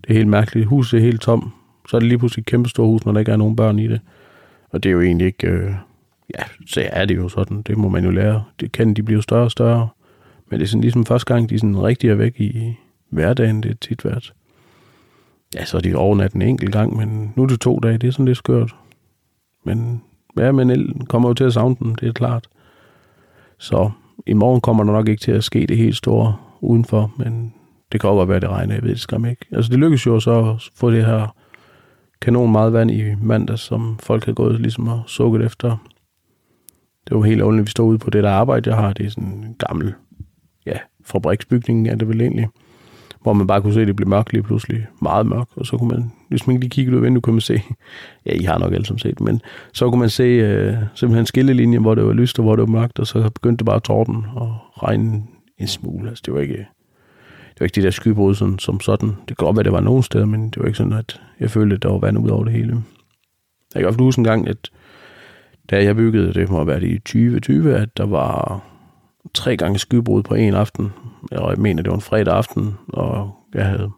Det 0.00 0.10
er 0.10 0.14
helt 0.14 0.28
mærkeligt. 0.28 0.66
Huset 0.66 0.98
er 0.98 1.04
helt 1.04 1.20
tom. 1.20 1.52
Så 1.88 1.96
er 1.96 2.00
det 2.00 2.08
lige 2.08 2.18
pludselig 2.18 2.42
et 2.42 2.46
kæmpe 2.46 2.68
stort 2.68 2.86
hus, 2.86 3.04
når 3.04 3.12
der 3.12 3.20
ikke 3.20 3.32
er 3.32 3.36
nogen 3.36 3.56
børn 3.56 3.78
i 3.78 3.88
det. 3.88 4.00
Og 4.70 4.82
det 4.82 4.88
er 4.88 4.92
jo 4.92 5.00
egentlig 5.00 5.26
ikke... 5.26 5.46
Øh, 5.46 5.72
ja, 6.38 6.42
så 6.66 6.88
er 6.92 7.04
det 7.04 7.16
jo 7.16 7.28
sådan. 7.28 7.62
Det 7.62 7.78
må 7.78 7.88
man 7.88 8.04
jo 8.04 8.10
lære. 8.10 8.44
Det 8.60 8.72
kan 8.72 8.94
de 8.94 9.02
blive 9.02 9.22
større 9.22 9.44
og 9.44 9.50
større. 9.50 9.88
Men 10.50 10.60
det 10.60 10.64
er 10.64 10.68
sådan 10.68 10.80
ligesom 10.80 11.06
første 11.06 11.34
gang, 11.34 11.50
de 11.50 11.54
er 11.54 11.58
sådan 11.58 11.82
rigtig 11.82 12.10
er 12.10 12.14
væk 12.14 12.40
i 12.40 12.74
hverdagen. 13.10 13.62
Det 13.62 13.70
er 13.70 13.74
tit 13.74 14.04
været. 14.04 14.34
Ja, 15.54 15.64
så 15.64 15.76
er 15.76 15.80
de 15.80 15.94
overnat 15.94 16.32
en 16.32 16.42
enkelt 16.42 16.72
gang, 16.72 16.96
men 16.96 17.32
nu 17.36 17.42
er 17.42 17.46
det 17.46 17.60
to 17.60 17.78
dage. 17.78 17.98
Det 17.98 18.08
er 18.08 18.12
sådan 18.12 18.26
lidt 18.26 18.38
skørt. 18.38 18.74
Men 19.64 20.02
ja, 20.38 20.52
men 20.52 20.70
el 20.70 21.06
kommer 21.08 21.28
jo 21.28 21.34
til 21.34 21.44
at 21.44 21.52
savne 21.52 21.76
den, 21.78 21.94
det 22.00 22.08
er 22.08 22.12
klart. 22.12 22.48
Så 23.58 23.90
i 24.26 24.32
morgen 24.32 24.60
kommer 24.60 24.84
der 24.84 24.92
nok 24.92 25.08
ikke 25.08 25.20
til 25.20 25.32
at 25.32 25.44
ske 25.44 25.66
det 25.66 25.76
helt 25.76 25.96
store 25.96 26.36
udenfor, 26.60 27.12
men 27.18 27.54
det 27.92 28.00
kan 28.00 28.10
også 28.10 28.18
godt 28.18 28.28
være, 28.28 28.40
det 28.40 28.48
regner, 28.48 28.74
jeg 28.74 28.82
ved 28.82 28.90
det 28.90 29.00
skam 29.00 29.24
ikke. 29.24 29.46
Altså 29.52 29.70
det 29.70 29.78
lykkedes 29.78 30.06
jo 30.06 30.20
så 30.20 30.50
at 30.50 30.70
få 30.76 30.90
det 30.90 31.06
her 31.06 31.34
kanon 32.20 32.52
meget 32.52 32.72
vand 32.72 32.90
i 32.90 33.14
mandag, 33.22 33.58
som 33.58 33.98
folk 34.02 34.24
havde 34.24 34.34
gået 34.34 34.60
ligesom 34.60 34.88
og 34.88 35.02
sukket 35.06 35.42
efter. 35.42 35.76
Det 37.08 37.16
var 37.16 37.22
helt 37.22 37.42
ordentligt, 37.42 37.66
vi 37.66 37.70
står 37.70 37.84
ude 37.84 37.98
på 37.98 38.10
det 38.10 38.24
der 38.24 38.30
arbejde, 38.30 38.70
jeg 38.70 38.78
har. 38.78 38.92
Det 38.92 39.06
er 39.06 39.10
sådan 39.10 39.28
en 39.28 39.56
gammel, 39.58 39.94
ja, 40.66 40.78
fabriksbygning 41.04 41.88
er 41.88 41.94
det 41.94 42.08
vel 42.08 42.20
egentlig 42.20 42.48
hvor 43.22 43.32
man 43.32 43.46
bare 43.46 43.62
kunne 43.62 43.72
se, 43.72 43.80
at 43.80 43.86
det 43.86 43.96
blev 43.96 44.08
mørkt 44.08 44.32
lige 44.32 44.42
pludselig. 44.42 44.86
Meget 45.02 45.26
mørkt. 45.26 45.50
Og 45.56 45.66
så 45.66 45.76
kunne 45.76 45.88
man, 45.88 46.12
hvis 46.28 46.46
man 46.46 46.60
lige 46.60 46.70
kiggede 46.70 46.96
ud 46.96 47.00
af 47.00 47.04
vinduet, 47.04 47.22
kunne 47.22 47.34
man 47.34 47.40
se, 47.40 47.62
ja, 48.26 48.32
I 48.32 48.42
har 48.42 48.58
nok 48.58 48.72
alle 48.72 48.86
som 48.86 48.98
set, 48.98 49.20
men 49.20 49.40
så 49.72 49.90
kunne 49.90 50.00
man 50.00 50.10
se 50.10 50.22
øh, 50.22 50.74
simpelthen 50.94 51.26
skillelinjen, 51.26 51.82
hvor 51.82 51.94
det 51.94 52.04
var 52.04 52.12
lyst 52.12 52.38
og 52.38 52.42
hvor 52.42 52.56
det 52.56 52.62
var 52.62 52.80
mørkt, 52.80 52.98
og 52.98 53.06
så 53.06 53.30
begyndte 53.34 53.58
det 53.58 53.66
bare 53.66 53.76
at 53.76 53.82
torden 53.82 54.24
og 54.34 54.56
regne 54.82 55.22
en 55.58 55.66
smule. 55.66 56.08
Altså, 56.08 56.22
det 56.26 56.34
var 56.34 56.40
ikke, 56.40 56.66
det 57.58 57.60
var 57.60 57.64
ikke 57.64 57.74
det 57.74 57.84
der 57.84 57.90
skybrud 57.90 58.34
sådan, 58.34 58.58
som 58.58 58.80
sådan. 58.80 59.08
Det 59.08 59.36
kan 59.36 59.46
godt 59.46 59.56
være, 59.56 59.64
det 59.64 59.72
var 59.72 59.80
nogen 59.80 60.02
steder, 60.02 60.24
men 60.24 60.50
det 60.50 60.58
var 60.58 60.66
ikke 60.66 60.78
sådan, 60.78 60.92
at 60.92 61.20
jeg 61.40 61.50
følte, 61.50 61.76
at 61.76 61.82
der 61.82 61.88
var 61.88 61.98
vand 61.98 62.18
ud 62.18 62.28
over 62.28 62.44
det 62.44 62.52
hele. 62.52 62.82
Jeg 63.74 63.82
kan 63.82 63.84
godt 63.84 64.00
huske 64.00 64.18
en 64.18 64.24
gang, 64.24 64.48
at 64.48 64.70
da 65.70 65.84
jeg 65.84 65.96
byggede, 65.96 66.34
det 66.34 66.50
må 66.50 66.56
have 66.56 66.66
været 66.66 66.82
i 66.82 66.98
2020, 66.98 67.76
at 67.76 67.96
der 67.96 68.06
var 68.06 68.60
tre 69.34 69.56
gange 69.56 69.78
skybrud 69.78 70.22
på 70.22 70.34
en 70.34 70.54
aften, 70.54 70.92
og 71.32 71.50
jeg 71.50 71.58
mener, 71.58 71.82
det 71.82 71.90
var 71.90 71.96
en 71.96 72.02
fredag 72.02 72.34
aften, 72.34 72.74
og 72.88 73.30
jeg 73.54 73.66
havde 73.66 73.90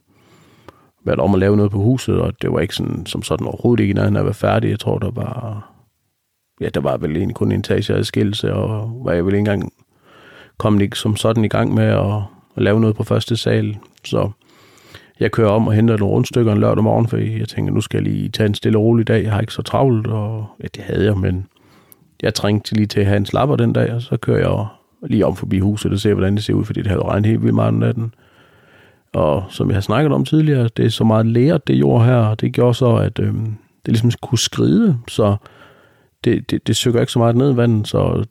været 1.05 1.21
om 1.21 1.35
at 1.35 1.40
lave 1.40 1.57
noget 1.57 1.73
på 1.73 1.79
huset, 1.79 2.21
og 2.21 2.43
det 2.43 2.52
var 2.52 2.61
ikke 2.61 2.75
sådan, 2.75 3.07
som 3.07 3.23
sådan 3.23 3.47
overhovedet 3.47 3.83
ikke, 3.83 3.95
når 3.95 4.02
jeg 4.12 4.26
var 4.26 4.33
færdig. 4.33 4.71
Jeg 4.71 4.81
tror, 4.81 4.99
der 4.99 5.11
var, 5.11 5.64
ja, 6.61 6.69
der 6.69 6.81
var 6.81 6.97
vel 6.97 7.17
egentlig 7.17 7.37
kun 7.37 7.52
en 7.52 7.61
etageadskillelse, 7.61 8.55
og 8.55 9.00
var 9.05 9.12
jeg 9.12 9.26
vel 9.26 9.35
ikke 9.35 9.38
engang 9.38 9.73
kommet 10.59 10.83
ikke 10.83 10.99
som 10.99 11.17
sådan 11.17 11.45
i 11.45 11.49
gang 11.49 11.75
med 11.75 11.85
at, 11.85 12.23
og 12.54 12.62
lave 12.62 12.80
noget 12.80 12.97
på 12.97 13.04
første 13.04 13.37
sal. 13.37 13.76
Så 14.04 14.30
jeg 15.21 15.30
kører 15.30 15.50
om 15.50 15.66
og 15.66 15.73
henter 15.75 15.97
nogle 15.97 16.14
rundstykker 16.14 16.52
en 16.52 16.61
lørdag 16.61 16.85
morgen, 16.85 17.09
for 17.09 17.16
jeg 17.16 17.49
tænker, 17.49 17.73
nu 17.73 17.80
skal 17.80 17.97
jeg 17.97 18.12
lige 18.12 18.28
tage 18.28 18.47
en 18.47 18.54
stille 18.54 18.78
og 18.78 18.85
rolig 18.85 19.09
dag. 19.09 19.25
Jeg 19.25 19.33
har 19.33 19.40
ikke 19.40 19.52
så 19.52 19.62
travlt, 19.62 20.07
og 20.07 20.47
ja, 20.62 20.66
det 20.75 20.83
havde 20.83 21.04
jeg, 21.04 21.19
men 21.19 21.47
jeg 22.23 22.35
trængte 22.35 22.75
lige 22.75 22.87
til 22.87 23.00
at 23.00 23.07
have 23.07 23.16
en 23.16 23.26
slapper 23.26 23.57
den 23.57 23.73
dag, 23.73 23.92
og 23.92 24.02
så 24.02 24.16
kører 24.16 24.49
jeg 24.49 24.66
lige 25.02 25.26
om 25.26 25.37
forbi 25.37 25.59
huset 25.59 25.92
og 25.92 25.99
ser, 25.99 26.14
hvordan 26.14 26.35
det 26.35 26.45
ser 26.45 26.54
ud, 26.54 26.64
fordi 26.64 26.80
det 26.80 26.88
havde 26.88 27.02
regnet 27.02 27.26
helt 27.26 27.42
vildt 27.42 27.54
meget 27.54 27.69
om 27.69 27.75
natten. 27.75 28.14
Og 29.12 29.45
som 29.49 29.69
jeg 29.69 29.76
har 29.76 29.80
snakket 29.80 30.12
om 30.12 30.25
tidligere, 30.25 30.69
det 30.76 30.85
er 30.85 30.90
så 30.90 31.04
meget 31.04 31.26
læret, 31.26 31.66
det 31.66 31.75
jord 31.75 32.04
her, 32.04 32.16
og 32.16 32.40
det 32.40 32.52
gjorde 32.52 32.75
så, 32.75 32.97
at 32.97 33.19
øh, 33.19 33.35
det 33.87 33.88
ligesom 33.88 34.11
kunne 34.23 34.38
skride, 34.38 34.99
så 35.09 35.37
det, 36.25 36.50
det, 36.50 36.66
det 36.66 36.76
søger 36.76 37.00
ikke 37.00 37.12
så 37.12 37.19
meget 37.19 37.37
ned 37.37 37.52
i 37.52 37.57
vandet, 37.57 37.88
så 37.88 38.25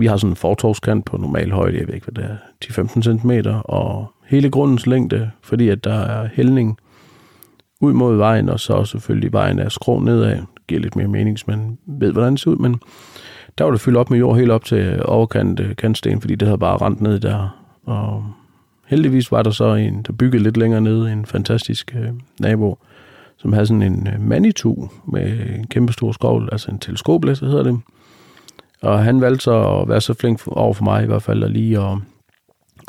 vi 0.00 0.06
har 0.06 0.16
sådan 0.16 0.32
en 0.32 0.36
fortorskant 0.36 1.04
på 1.04 1.16
normal 1.16 1.52
højde, 1.52 1.78
jeg 1.78 1.86
ved 1.86 1.94
ikke, 1.94 2.06
hvad 2.10 2.24
det 2.24 2.30
er, 2.30 2.36
10-15 2.64 3.02
cm, 3.02 3.30
og 3.64 4.12
hele 4.26 4.50
grundens 4.50 4.86
længde, 4.86 5.30
fordi 5.42 5.68
at 5.68 5.84
der 5.84 5.94
er 5.94 6.28
hældning 6.32 6.78
ud 7.80 7.92
mod 7.92 8.16
vejen, 8.16 8.48
og 8.48 8.60
så 8.60 8.84
selvfølgelig 8.84 9.32
vejen 9.32 9.58
er 9.58 9.68
skrå 9.68 9.98
nedad. 9.98 10.36
Det 10.36 10.66
giver 10.68 10.80
lidt 10.80 10.96
mere 10.96 11.08
mening, 11.08 11.36
hvis 11.36 11.46
man 11.46 11.78
ved, 11.86 12.12
hvordan 12.12 12.32
det 12.32 12.40
ser 12.40 12.50
ud, 12.50 12.56
men 12.56 12.80
der 13.58 13.64
var 13.64 13.70
det 13.70 13.80
fyldt 13.80 13.98
op 13.98 14.10
med 14.10 14.18
jord 14.18 14.36
helt 14.36 14.50
op 14.50 14.64
til 14.64 15.02
overkant 15.04 15.60
øh, 15.60 15.76
kantsten, 15.76 16.20
fordi 16.20 16.34
det 16.34 16.48
havde 16.48 16.58
bare 16.58 16.76
rent 16.76 17.00
ned 17.00 17.20
der. 17.20 17.60
Og 17.84 18.24
heldigvis 18.86 19.32
var 19.32 19.42
der 19.42 19.50
så 19.50 19.74
en, 19.74 20.02
der 20.02 20.12
byggede 20.12 20.42
lidt 20.42 20.56
længere 20.56 20.80
nede, 20.80 21.12
en 21.12 21.26
fantastisk 21.26 21.96
øh, 21.98 22.08
nabo, 22.40 22.78
som 23.36 23.52
havde 23.52 23.66
sådan 23.66 23.82
en 23.82 24.08
øh, 24.14 24.20
Manitou 24.20 24.90
med 25.04 25.56
en 25.58 25.66
kæmpe 25.66 25.92
stor 25.92 26.12
skovl, 26.12 26.48
altså 26.52 26.70
en 26.70 26.78
teleskoplæs, 26.78 27.40
hedder 27.40 27.62
det. 27.62 27.80
Og 28.82 29.04
han 29.04 29.20
valgte 29.20 29.44
så 29.44 29.62
at 29.62 29.88
være 29.88 30.00
så 30.00 30.14
flink 30.14 30.40
over 30.46 30.74
for 30.74 30.84
mig 30.84 31.02
i 31.02 31.06
hvert 31.06 31.22
fald, 31.22 31.44
at 31.44 31.50
lige 31.50 31.80
at, 31.80 31.98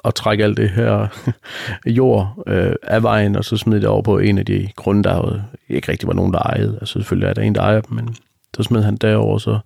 at 0.05 0.15
trække 0.15 0.43
alt 0.43 0.57
det 0.57 0.69
her 0.69 1.07
jord 1.99 2.43
øh, 2.47 2.75
af 2.83 3.03
vejen, 3.03 3.35
og 3.35 3.45
så 3.45 3.57
smide 3.57 3.81
det 3.81 3.89
over 3.89 4.01
på 4.01 4.17
en 4.17 4.37
af 4.37 4.45
de 4.45 4.69
grunde, 4.75 5.03
der 5.03 5.39
ikke 5.69 5.91
rigtig 5.91 6.07
var 6.07 6.13
nogen, 6.13 6.33
der 6.33 6.39
ejede. 6.39 6.77
Altså 6.81 6.93
selvfølgelig 6.93 7.27
er 7.27 7.33
der 7.33 7.41
en, 7.41 7.55
der 7.55 7.61
ejer 7.61 7.81
dem, 7.81 7.95
men 7.95 8.15
så 8.55 8.63
smed 8.63 8.83
han 8.83 8.95
derover, 8.95 9.37
så 9.37 9.59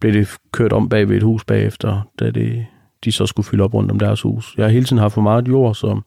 blev 0.00 0.12
det 0.12 0.28
kørt 0.52 0.72
om 0.72 0.88
bag 0.88 1.08
ved 1.08 1.16
et 1.16 1.22
hus 1.22 1.44
bagefter, 1.44 2.08
da 2.18 2.30
det, 2.30 2.66
de 3.04 3.12
så 3.12 3.26
skulle 3.26 3.46
fylde 3.46 3.64
op 3.64 3.74
rundt 3.74 3.90
om 3.90 3.98
deres 3.98 4.22
hus. 4.22 4.54
Jeg 4.56 4.64
har 4.64 4.70
hele 4.70 4.84
tiden 4.84 4.98
haft 4.98 5.14
for 5.14 5.20
meget 5.20 5.48
jord, 5.48 5.74
så 5.74 6.00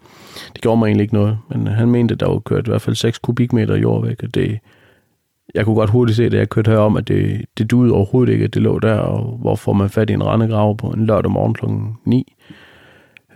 det 0.53 0.61
gjorde 0.61 0.79
mig 0.79 0.87
egentlig 0.87 1.03
ikke 1.03 1.13
noget. 1.13 1.37
Men 1.49 1.67
han 1.67 1.91
mente, 1.91 2.13
at 2.13 2.19
der 2.19 2.27
var 2.27 2.39
kørt 2.39 2.67
i 2.67 2.69
hvert 2.69 2.81
fald 2.81 2.95
6 2.95 3.19
kubikmeter 3.19 3.75
jord 3.75 4.05
væk, 4.05 4.23
og 4.23 4.35
det, 4.35 4.59
jeg 5.55 5.65
kunne 5.65 5.75
godt 5.75 5.89
hurtigt 5.89 6.15
se, 6.15 6.29
da 6.29 6.37
jeg 6.37 6.49
kørte 6.49 6.71
herom, 6.71 6.97
at 6.97 7.07
det, 7.07 7.45
det 7.57 7.71
duede 7.71 7.93
overhovedet 7.93 8.33
ikke, 8.33 8.45
at 8.45 8.53
det 8.53 8.61
lå 8.61 8.79
der, 8.79 8.95
og 8.95 9.37
hvor 9.37 9.55
får 9.55 9.73
man 9.73 9.89
fat 9.89 10.09
i 10.09 10.13
en 10.13 10.25
rendegrav 10.25 10.77
på 10.77 10.87
en 10.87 11.05
lørdag 11.05 11.31
morgen 11.31 11.53
kl. 11.53 11.65
9. 12.05 12.33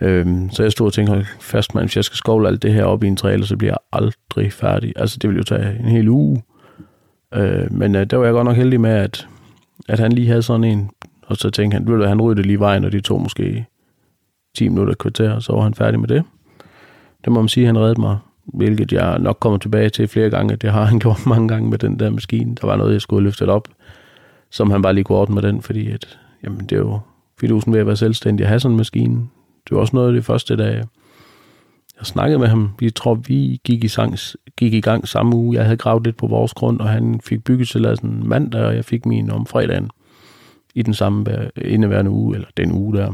Øhm, 0.00 0.50
så 0.50 0.62
jeg 0.62 0.72
stod 0.72 0.86
og 0.86 0.92
tænkte, 0.92 1.10
hold 1.10 1.24
fast 1.40 1.74
mand, 1.74 1.86
hvis 1.86 1.96
jeg 1.96 2.04
skal 2.04 2.16
skovle 2.16 2.48
alt 2.48 2.62
det 2.62 2.72
her 2.72 2.84
op 2.84 3.04
i 3.04 3.06
en 3.06 3.16
trailer, 3.16 3.46
så 3.46 3.56
bliver 3.56 3.72
jeg 3.72 3.78
aldrig 3.92 4.52
færdig. 4.52 4.92
Altså, 4.96 5.18
det 5.22 5.28
ville 5.28 5.38
jo 5.38 5.44
tage 5.44 5.78
en 5.78 5.88
hel 5.88 6.08
uge. 6.08 6.42
Øh, 7.34 7.72
men 7.72 7.94
øh, 7.94 8.06
der 8.06 8.16
var 8.16 8.24
jeg 8.24 8.32
godt 8.32 8.44
nok 8.44 8.56
heldig 8.56 8.80
med, 8.80 8.90
at 8.90 9.28
at 9.88 9.98
han 9.98 10.12
lige 10.12 10.28
havde 10.28 10.42
sådan 10.42 10.64
en, 10.64 10.90
og 11.26 11.36
så 11.36 11.50
tænkte 11.50 11.74
han, 11.74 12.02
at 12.02 12.08
han 12.08 12.22
ryddede 12.22 12.46
lige 12.46 12.60
vejen, 12.60 12.84
og 12.84 12.92
de 12.92 13.00
tog 13.00 13.22
måske 13.22 13.66
10 14.56 14.68
minutter 14.68 14.94
kvarter, 14.94 15.32
og 15.32 15.42
så 15.42 15.52
var 15.52 15.62
han 15.62 15.74
færdig 15.74 16.00
med 16.00 16.08
det. 16.08 16.24
Det 17.24 17.32
må 17.32 17.40
man 17.40 17.48
sige, 17.48 17.64
at 17.64 17.66
han 17.66 17.78
reddede 17.78 18.00
mig, 18.00 18.18
hvilket 18.46 18.92
jeg 18.92 19.18
nok 19.18 19.36
kommer 19.40 19.58
tilbage 19.58 19.88
til 19.88 20.08
flere 20.08 20.30
gange. 20.30 20.56
Det 20.56 20.72
har 20.72 20.84
han 20.84 20.98
gjort 21.04 21.26
mange 21.26 21.48
gange 21.48 21.70
med 21.70 21.78
den 21.78 21.98
der 21.98 22.10
maskine. 22.10 22.54
Der 22.54 22.66
var 22.66 22.76
noget, 22.76 22.92
jeg 22.92 23.00
skulle 23.00 23.24
løfte 23.24 23.48
op, 23.48 23.68
som 24.50 24.70
han 24.70 24.82
bare 24.82 24.94
lige 24.94 25.04
kunne 25.04 25.18
ordne 25.18 25.34
med 25.34 25.42
den, 25.42 25.62
fordi 25.62 25.90
at, 25.90 26.18
jamen, 26.44 26.60
det 26.60 26.72
er 26.72 26.76
jo 26.76 26.98
fidusen 27.40 27.72
ved 27.72 27.80
at 27.80 27.86
være 27.86 27.96
selvstændig 27.96 28.44
at 28.44 28.48
have 28.48 28.60
sådan 28.60 28.72
en 28.72 28.76
maskine. 28.76 29.14
Det 29.68 29.74
var 29.74 29.78
også 29.78 29.96
noget 29.96 30.08
af 30.08 30.14
det 30.14 30.24
første, 30.24 30.56
da 30.56 30.64
jeg 30.64 30.84
snakkede 32.02 32.38
med 32.38 32.48
ham. 32.48 32.70
Vi 32.78 32.90
tror, 32.90 33.14
vi 33.14 33.60
gik 33.64 33.84
i, 33.84 33.88
sang, 33.88 34.16
gik 34.56 34.74
i 34.74 34.80
gang 34.80 35.08
samme 35.08 35.36
uge. 35.36 35.56
Jeg 35.56 35.64
havde 35.64 35.76
gravet 35.76 36.04
lidt 36.04 36.16
på 36.16 36.26
vores 36.26 36.54
grund, 36.54 36.80
og 36.80 36.88
han 36.88 37.20
fik 37.24 37.44
bygget 37.44 37.68
sådan 37.68 38.22
mandag, 38.24 38.64
og 38.64 38.76
jeg 38.76 38.84
fik 38.84 39.06
min 39.06 39.30
om 39.30 39.46
fredagen 39.46 39.90
i 40.74 40.82
den 40.82 40.94
samme 40.94 41.50
indeværende 41.56 42.10
uge, 42.10 42.34
eller 42.34 42.48
den 42.56 42.72
uge 42.72 42.96
der. 42.96 43.12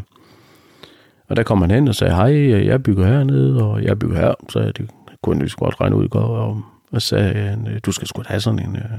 Og 1.28 1.36
der 1.36 1.42
kom 1.42 1.60
han 1.60 1.70
hen 1.70 1.88
og 1.88 1.94
sagde, 1.94 2.14
hej, 2.14 2.66
jeg 2.66 2.82
bygger 2.82 3.06
hernede, 3.06 3.62
og 3.62 3.82
jeg 3.82 3.98
bygger 3.98 4.16
her. 4.16 4.34
Så 4.48 4.60
det 4.60 4.90
kunne 5.22 5.42
jeg 5.42 5.50
godt 5.50 5.80
regne 5.80 5.96
ud 5.96 6.04
i 6.04 6.08
går. 6.08 6.20
Og, 6.20 6.62
og 6.92 7.02
sagde, 7.02 7.58
øh, 7.68 7.80
du 7.86 7.92
skal 7.92 8.08
sgu 8.08 8.22
have 8.26 8.40
sådan 8.40 8.58
en, 8.58 8.76
øh, 8.76 8.98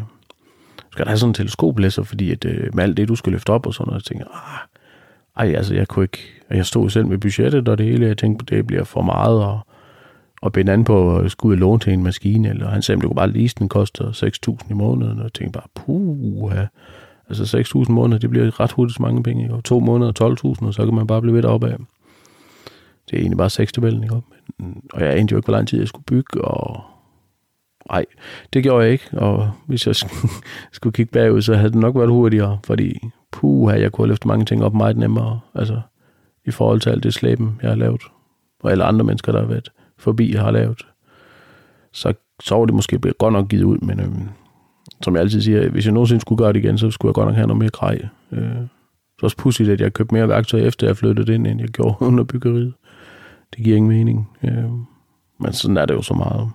skal 0.91 1.07
have 1.07 1.17
sådan 1.17 1.29
en 1.29 1.33
teleskoplæsser, 1.33 2.03
fordi 2.03 2.31
at, 2.31 2.45
øh, 2.45 2.75
med 2.75 2.83
alt 2.83 2.97
det, 2.97 3.07
du 3.07 3.15
skal 3.15 3.31
løfte 3.31 3.49
op 3.49 3.65
og 3.65 3.73
sådan 3.73 3.89
noget, 3.89 4.01
jeg 4.01 4.05
tænkte, 4.05 4.27
ah, 4.33 5.47
ej, 5.47 5.55
altså 5.55 5.73
jeg 5.73 5.87
kunne 5.87 6.05
ikke, 6.05 6.19
jeg 6.49 6.65
stod 6.65 6.89
selv 6.89 7.07
med 7.07 7.17
budgettet 7.17 7.69
og 7.69 7.77
det 7.77 7.85
hele, 7.85 8.07
jeg 8.07 8.17
tænkte, 8.17 8.55
det 8.55 8.67
bliver 8.67 8.83
for 8.83 9.01
meget, 9.01 9.43
og 9.43 9.59
og 10.43 10.51
binde 10.51 10.71
an 10.73 10.83
på 10.83 11.17
at 11.17 11.31
skulle 11.31 11.51
ud 11.51 11.55
og 11.55 11.59
låne 11.59 11.79
til 11.79 11.93
en 11.93 12.03
maskine, 12.03 12.49
eller 12.49 12.69
han 12.69 12.81
sagde, 12.81 12.97
at 12.97 13.01
du 13.03 13.07
kunne 13.07 13.15
bare 13.15 13.31
lease 13.31 13.55
den, 13.59 13.69
koster 13.69 14.11
6.000 14.61 14.69
i 14.69 14.73
måneden, 14.73 15.17
og 15.17 15.23
jeg 15.23 15.33
tænkte 15.33 15.59
bare, 15.59 15.67
puh, 15.75 16.51
ja. 16.55 16.67
altså 17.29 17.57
6.000 17.57 17.89
i 17.89 17.91
måneden, 17.91 18.21
det 18.21 18.29
bliver 18.29 18.59
ret 18.59 18.71
hurtigt 18.71 18.99
mange 18.99 19.23
penge, 19.23 19.53
og 19.53 19.63
to 19.63 19.79
måneder 19.79 20.11
12.000, 20.61 20.65
og 20.67 20.73
så 20.73 20.85
kan 20.85 20.95
man 20.95 21.07
bare 21.07 21.21
blive 21.21 21.35
ved 21.35 21.41
deroppe 21.41 21.69
af. 21.69 21.77
Det 23.09 23.15
er 23.15 23.19
egentlig 23.19 23.37
bare 23.37 23.49
sekstabellen, 23.49 24.03
ikke? 24.03 24.15
Og 24.93 25.01
jeg 25.01 25.11
anede 25.11 25.31
jo 25.31 25.37
ikke, 25.37 25.45
hvor 25.45 25.53
lang 25.53 25.67
tid 25.67 25.79
jeg 25.79 25.87
skulle 25.87 26.05
bygge, 26.05 26.41
og 26.41 26.81
nej, 27.91 28.05
det 28.53 28.63
gjorde 28.63 28.83
jeg 28.83 28.91
ikke, 28.91 29.09
og 29.13 29.51
hvis 29.65 29.87
jeg 29.87 29.95
skulle 30.71 30.93
kigge 30.93 31.11
bagud, 31.11 31.41
så 31.41 31.55
havde 31.55 31.71
det 31.71 31.79
nok 31.79 31.95
været 31.95 32.09
hurtigere, 32.09 32.59
fordi 32.65 32.99
puh, 33.31 33.81
jeg 33.81 33.91
kunne 33.91 34.05
have 34.05 34.09
løftet 34.09 34.27
mange 34.27 34.45
ting 34.45 34.63
op 34.63 34.73
meget 34.73 34.97
nemmere, 34.97 35.39
altså 35.55 35.81
i 36.45 36.51
forhold 36.51 36.79
til 36.79 36.89
alt 36.89 37.03
det 37.03 37.13
slæben, 37.13 37.59
jeg 37.61 37.69
har 37.69 37.75
lavet, 37.75 38.01
og 38.63 38.71
alle 38.71 38.83
andre 38.83 39.05
mennesker, 39.05 39.31
der 39.31 39.39
har 39.39 39.47
været 39.47 39.69
forbi 39.97 40.31
har 40.31 40.51
lavet, 40.51 40.85
så, 41.91 42.13
så 42.43 42.55
var 42.55 42.65
det 42.65 42.75
måske 42.75 42.97
godt 42.97 43.33
nok 43.33 43.47
givet 43.47 43.63
ud, 43.63 43.77
men 43.77 43.99
øhm, 43.99 44.29
som 45.01 45.15
jeg 45.15 45.21
altid 45.21 45.41
siger, 45.41 45.69
hvis 45.69 45.85
jeg 45.85 45.93
nogensinde 45.93 46.21
skulle 46.21 46.37
gøre 46.37 46.53
det 46.53 46.59
igen, 46.59 46.77
så 46.77 46.91
skulle 46.91 47.09
jeg 47.09 47.13
godt 47.13 47.27
nok 47.27 47.35
have 47.35 47.47
noget 47.47 47.59
mere 47.59 47.69
grej. 47.69 48.07
Øh, 48.31 48.55
det 49.15 49.21
er 49.21 49.25
også 49.25 49.37
pudsigt, 49.37 49.69
at 49.69 49.81
jeg 49.81 49.93
købte 49.93 50.15
mere 50.15 50.29
værktøj 50.29 50.59
efter 50.59 50.87
jeg 50.87 50.97
flyttede 50.97 51.35
ind, 51.35 51.47
end 51.47 51.59
jeg 51.59 51.69
gjorde 51.69 51.95
under 52.07 52.23
byggeriet. 52.23 52.73
Det 53.55 53.63
giver 53.63 53.77
ingen 53.77 53.89
mening. 53.89 54.29
Øh, 54.43 54.71
men 55.39 55.53
sådan 55.53 55.77
er 55.77 55.85
det 55.85 55.93
jo 55.93 56.01
så 56.01 56.13
meget. 56.13 56.51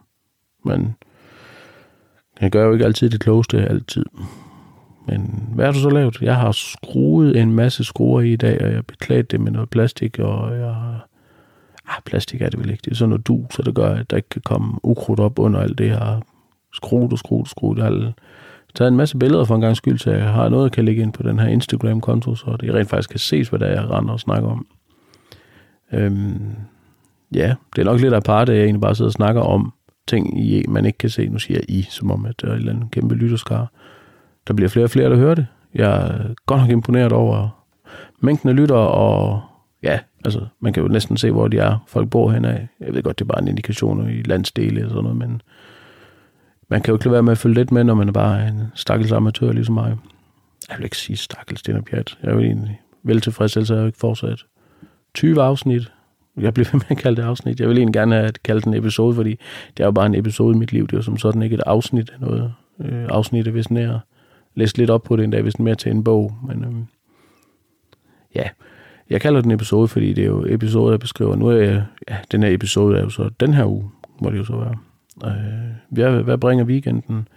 Men 0.64 0.94
jeg 2.40 2.50
gør 2.50 2.66
jo 2.66 2.72
ikke 2.72 2.84
altid 2.84 3.10
det 3.10 3.20
klogeste, 3.20 3.68
altid. 3.68 4.04
Men 5.06 5.48
hvad 5.54 5.64
har 5.64 5.72
du 5.72 5.78
så 5.78 5.90
lavet? 5.90 6.22
Jeg 6.22 6.36
har 6.36 6.52
skruet 6.52 7.36
en 7.36 7.52
masse 7.52 7.84
skruer 7.84 8.20
i 8.20 8.32
i 8.32 8.36
dag, 8.36 8.60
og 8.60 8.66
jeg 8.66 8.74
har 8.74 8.82
beklædt 8.82 9.30
det 9.30 9.40
med 9.40 9.52
noget 9.52 9.70
plastik, 9.70 10.18
og 10.18 10.58
jeg 10.58 10.74
har 10.74 11.08
Ah, 11.88 12.02
plastik 12.04 12.42
er 12.42 12.50
det 12.50 12.58
vel 12.60 12.70
ikke. 12.70 12.82
Det 12.84 12.90
er 12.90 12.94
sådan 12.94 13.08
noget 13.08 13.26
du, 13.26 13.46
så 13.50 13.62
det 13.62 13.74
gør, 13.74 13.94
at 13.94 14.10
der 14.10 14.16
ikke 14.16 14.28
kan 14.28 14.42
komme 14.42 14.78
ukrudt 14.82 15.20
op 15.20 15.38
under 15.38 15.60
alt 15.60 15.78
det 15.78 15.90
her 15.90 16.20
skruet 16.72 17.12
og 17.12 17.18
skruet 17.18 17.42
og 17.42 17.48
skruet. 17.48 17.78
Jeg 17.78 17.84
har 17.84 18.12
taget 18.78 18.88
en 18.88 18.96
masse 18.96 19.18
billeder 19.18 19.44
for 19.44 19.54
en 19.54 19.60
gang 19.60 19.76
skyld, 19.76 19.98
så 19.98 20.10
jeg 20.10 20.32
har 20.32 20.48
noget, 20.48 20.64
jeg 20.64 20.72
kan 20.72 20.84
lægge 20.84 21.02
ind 21.02 21.12
på 21.12 21.22
den 21.22 21.38
her 21.38 21.46
Instagram-konto, 21.46 22.34
så 22.34 22.56
det 22.60 22.74
rent 22.74 22.88
faktisk 22.88 23.10
kan 23.10 23.18
ses, 23.18 23.48
hvad 23.48 23.58
der 23.58 23.66
er, 23.66 23.80
jeg 23.80 23.90
render 23.90 24.12
og 24.12 24.20
snakker 24.20 24.48
om. 24.48 24.66
Øhm, 25.92 26.56
ja, 27.34 27.54
det 27.76 27.82
er 27.82 27.84
nok 27.84 28.00
lidt 28.00 28.14
apart, 28.14 28.48
at 28.48 28.56
jeg 28.56 28.64
egentlig 28.64 28.80
bare 28.80 28.94
sidder 28.94 29.08
og 29.08 29.12
snakker 29.12 29.40
om 29.40 29.72
ting, 30.06 30.40
I, 30.44 30.64
man 30.68 30.84
ikke 30.84 30.98
kan 30.98 31.10
se. 31.10 31.28
Nu 31.28 31.38
siger 31.38 31.60
jeg 31.60 31.76
I, 31.76 31.82
som 31.82 32.10
om 32.10 32.26
at 32.26 32.40
der 32.40 32.48
er 32.48 32.52
et 32.52 32.58
eller 32.58 32.72
andet 32.72 32.90
kæmpe 32.90 33.14
lytterskar. 33.14 33.72
Der 34.48 34.54
bliver 34.54 34.68
flere 34.68 34.86
og 34.86 34.90
flere, 34.90 35.10
der 35.10 35.16
hører 35.16 35.34
det. 35.34 35.46
Jeg 35.74 35.96
er 35.96 36.34
godt 36.46 36.60
nok 36.60 36.70
imponeret 36.70 37.12
over 37.12 37.64
mængden 38.20 38.48
af 38.48 38.56
lytter 38.56 38.74
og 38.74 39.40
ja, 39.82 39.98
altså, 40.24 40.46
man 40.60 40.72
kan 40.72 40.82
jo 40.82 40.88
næsten 40.88 41.16
se, 41.16 41.30
hvor 41.30 41.48
de 41.48 41.58
er. 41.58 41.84
Folk 41.86 42.10
bor 42.10 42.30
henad. 42.30 42.58
Jeg 42.80 42.94
ved 42.94 43.02
godt, 43.02 43.18
det 43.18 43.24
er 43.24 43.28
bare 43.28 43.42
en 43.42 43.48
indikation 43.48 44.10
i 44.10 44.22
landsdele 44.22 44.84
og 44.84 44.90
sådan 44.90 45.02
noget, 45.02 45.18
men 45.18 45.42
man 46.68 46.82
kan 46.82 46.92
jo 46.92 46.96
ikke 46.96 47.04
lade 47.04 47.12
være 47.12 47.22
med 47.22 47.32
at 47.32 47.38
følge 47.38 47.54
lidt 47.54 47.72
med, 47.72 47.84
når 47.84 47.94
man 47.94 48.08
er 48.08 48.12
bare 48.12 48.48
en 48.48 48.62
stakkels 48.74 49.12
amatør 49.12 49.52
ligesom 49.52 49.74
mig. 49.74 49.96
Jeg 50.68 50.78
vil 50.78 50.84
ikke 50.84 50.96
sige 50.96 51.16
stakkels, 51.16 51.62
det 51.62 51.74
er 51.74 51.80
pjat. 51.80 52.18
Jeg 52.22 52.30
er 52.30 52.34
jo 52.34 52.40
egentlig 52.40 52.80
vel 53.02 53.20
tilfreds, 53.20 53.56
ellers 53.56 53.68
har 53.68 53.76
jeg 53.76 53.82
jo 53.82 53.86
ikke 53.86 53.98
fortsat. 53.98 54.44
20 55.14 55.42
afsnit. 55.42 55.92
Jeg 56.36 56.54
bliver 56.54 56.68
ved 56.72 56.80
med 56.80 56.86
at 56.88 56.98
kalde 56.98 57.22
det 57.22 57.28
afsnit. 57.28 57.60
Jeg 57.60 57.68
vil 57.68 57.78
egentlig 57.78 57.94
gerne 57.94 58.14
have 58.14 58.32
kaldt 58.44 58.64
den 58.64 58.74
episode, 58.74 59.14
fordi 59.14 59.30
det 59.76 59.82
er 59.82 59.84
jo 59.84 59.90
bare 59.90 60.06
en 60.06 60.14
episode 60.14 60.54
i 60.54 60.58
mit 60.58 60.72
liv. 60.72 60.86
Det 60.86 60.92
er 60.92 60.98
jo 60.98 61.02
som 61.02 61.16
sådan 61.16 61.42
ikke 61.42 61.54
et 61.54 61.62
afsnit 61.66 62.10
af 62.10 62.20
noget. 62.20 62.52
Øh, 62.80 63.06
afsnit 63.08 63.48
er 63.48 63.52
vist 63.52 63.70
nær. 63.70 63.98
Læst 64.54 64.78
lidt 64.78 64.90
op 64.90 65.02
på 65.02 65.16
det 65.16 65.32
dag 65.32 65.42
hvis 65.42 65.58
mere 65.58 65.74
til 65.74 65.92
en 65.92 66.04
bog. 66.04 66.34
Men 66.46 66.64
øhm, 66.64 66.86
ja, 68.34 68.48
jeg 69.10 69.20
kalder 69.20 69.40
den 69.40 69.50
episode, 69.50 69.88
fordi 69.88 70.12
det 70.12 70.22
er 70.22 70.28
jo 70.28 70.46
episode, 70.48 70.92
der 70.92 70.98
beskriver. 70.98 71.36
Nu 71.36 71.46
er 71.46 71.56
jeg, 71.56 71.84
ja, 72.08 72.16
den 72.32 72.42
her 72.42 72.50
episode 72.54 72.98
er 72.98 73.02
jo 73.02 73.08
så 73.08 73.30
den 73.40 73.54
her 73.54 73.64
uge, 73.64 73.90
må 74.20 74.30
det 74.30 74.38
jo 74.38 74.44
så 74.44 74.56
være. 74.56 74.74
Øh, 75.24 75.32
hvad, 75.88 76.22
hvad 76.22 76.38
bringer 76.38 76.64
weekenden? 76.64 77.28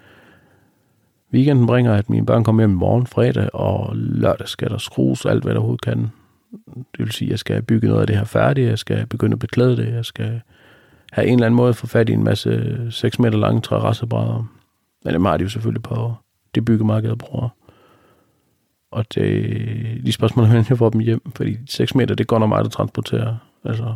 Weekenden 1.34 1.68
bringer, 1.68 1.94
at 1.94 2.10
mine 2.10 2.26
børn 2.26 2.44
kommer 2.44 2.62
hjem 2.62 2.72
i 2.72 2.76
morgen, 2.76 3.08
fredag, 3.08 3.50
og 3.56 3.96
lørdag 3.96 4.48
skal 4.48 4.70
der 4.70 4.78
skrues 4.78 5.26
alt, 5.26 5.44
hvad 5.44 5.54
der 5.54 5.60
overhovedet 5.60 5.82
kan. 5.82 6.12
Det 6.76 7.00
vil 7.00 7.12
sige, 7.12 7.28
at 7.28 7.32
jeg 7.32 7.40
skal 7.40 7.62
bygge 7.62 7.88
noget 7.88 8.02
af 8.02 8.08
det 8.08 8.18
her 8.18 8.24
færdigt, 8.24 8.70
jeg 8.70 8.80
skal 8.80 9.08
begynde 9.08 9.34
at 9.34 9.40
beklæde 9.40 9.78
det, 9.78 9.94
jeg 9.94 10.06
skal 10.06 10.42
have 11.12 11.28
en 11.28 11.34
eller 11.34 11.46
anden 11.46 11.56
måde 11.56 11.70
at 11.70 11.76
få 11.76 11.88
fat 11.88 12.10
i 12.10 12.14
en 12.14 12.24
masse 12.24 12.78
6 12.92 13.20
meter 13.20 13.38
lange 13.38 13.62
trærassebrædder. 13.62 14.52
Men 15.06 15.14
det 15.14 15.22
har 15.22 15.38
de 15.38 15.44
jo 15.44 15.50
selvfølgelig 15.50 15.84
på 15.84 16.14
det 16.56 16.66
byggemarked, 16.66 17.16
bruger. 17.16 17.50
Og 18.92 19.06
det, 19.16 20.06
de 20.06 20.12
spørgsmål, 20.12 20.46
hvordan 20.46 20.66
jeg 20.70 20.78
får 20.78 20.90
dem 20.90 21.02
hjem, 21.02 21.32
fordi 21.36 21.58
6 21.70 21.96
meter, 21.96 22.16
det 22.16 22.28
går 22.28 22.40
nok 22.40 22.50
meget 22.50 22.66
at 22.66 22.72
transportere. 22.72 23.38
Altså, 23.66 23.96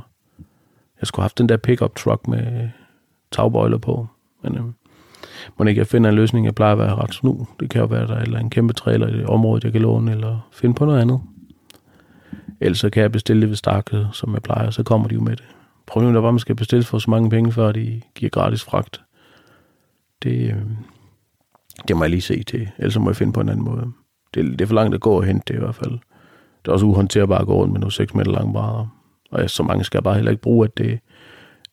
jeg 1.01 1.07
skulle 1.07 1.21
have 1.21 1.25
haft 1.25 1.37
den 1.37 1.49
der 1.49 1.57
pickup 1.57 1.95
truck 1.95 2.27
med 2.27 2.69
tagbøjler 3.31 3.77
på. 3.77 4.07
Men 4.43 4.57
øh, 4.57 4.63
man 5.59 5.67
ikke 5.67 5.79
jeg 5.79 5.87
finder 5.87 6.09
en 6.09 6.15
løsning, 6.15 6.45
jeg 6.45 6.55
plejer 6.55 6.71
at 6.71 6.77
være 6.77 6.95
ret 6.95 7.13
snu. 7.13 7.47
Det 7.59 7.69
kan 7.69 7.81
jo 7.81 7.87
være, 7.87 8.03
at 8.03 8.09
der 8.09 8.15
er 8.15 8.21
eller 8.21 8.39
en 8.39 8.49
kæmpe 8.49 8.73
trailer 8.73 9.07
i 9.07 9.13
det 9.13 9.25
område, 9.25 9.61
jeg 9.63 9.71
kan 9.71 9.81
låne, 9.81 10.11
eller 10.11 10.49
finde 10.51 10.75
på 10.75 10.85
noget 10.85 11.01
andet. 11.01 11.21
Ellers 12.61 12.79
så 12.79 12.89
kan 12.89 13.01
jeg 13.01 13.11
bestille 13.11 13.41
det 13.41 13.49
ved 13.49 13.55
Starket, 13.55 14.09
som 14.13 14.33
jeg 14.33 14.41
plejer, 14.41 14.69
så 14.69 14.83
kommer 14.83 15.07
de 15.07 15.15
jo 15.15 15.21
med 15.21 15.35
det. 15.35 15.45
Problemet 15.85 16.15
er 16.15 16.21
bare, 16.21 16.27
at 16.27 16.33
man 16.33 16.39
skal 16.39 16.55
bestille 16.55 16.83
for 16.83 16.97
så 16.97 17.09
mange 17.09 17.29
penge, 17.29 17.51
før 17.51 17.71
de 17.71 18.01
giver 18.15 18.29
gratis 18.29 18.63
fragt. 18.63 19.01
Det, 20.23 20.49
øh, 20.51 20.61
det 21.87 21.97
må 21.97 22.03
jeg 22.03 22.09
lige 22.09 22.21
se 22.21 22.43
til, 22.43 22.69
ellers 22.77 22.99
må 22.99 23.09
jeg 23.09 23.15
finde 23.15 23.33
på 23.33 23.41
en 23.41 23.49
anden 23.49 23.65
måde. 23.65 23.91
Det, 24.33 24.45
det 24.45 24.61
er 24.61 24.65
for 24.65 24.75
langt 24.75 24.95
at 24.95 25.01
gå 25.01 25.11
og 25.11 25.23
hente 25.23 25.43
det 25.47 25.55
i 25.55 25.59
hvert 25.59 25.75
fald. 25.75 25.91
Det 26.65 26.67
er 26.67 26.71
også 26.71 26.85
uhåndterbart 26.85 27.41
at 27.41 27.47
gå 27.47 27.53
rundt 27.53 27.71
med 27.73 27.79
nogle 27.79 27.91
6 27.91 28.13
meter 28.13 28.31
lange 28.31 28.53
brædder. 28.53 28.87
Og 29.31 29.41
jeg, 29.41 29.49
så 29.49 29.63
mange 29.63 29.83
skal 29.83 29.97
jeg 29.97 30.03
bare 30.03 30.15
heller 30.15 30.31
ikke 30.31 30.41
bruge, 30.41 30.65
at 30.65 30.77
det 30.77 30.99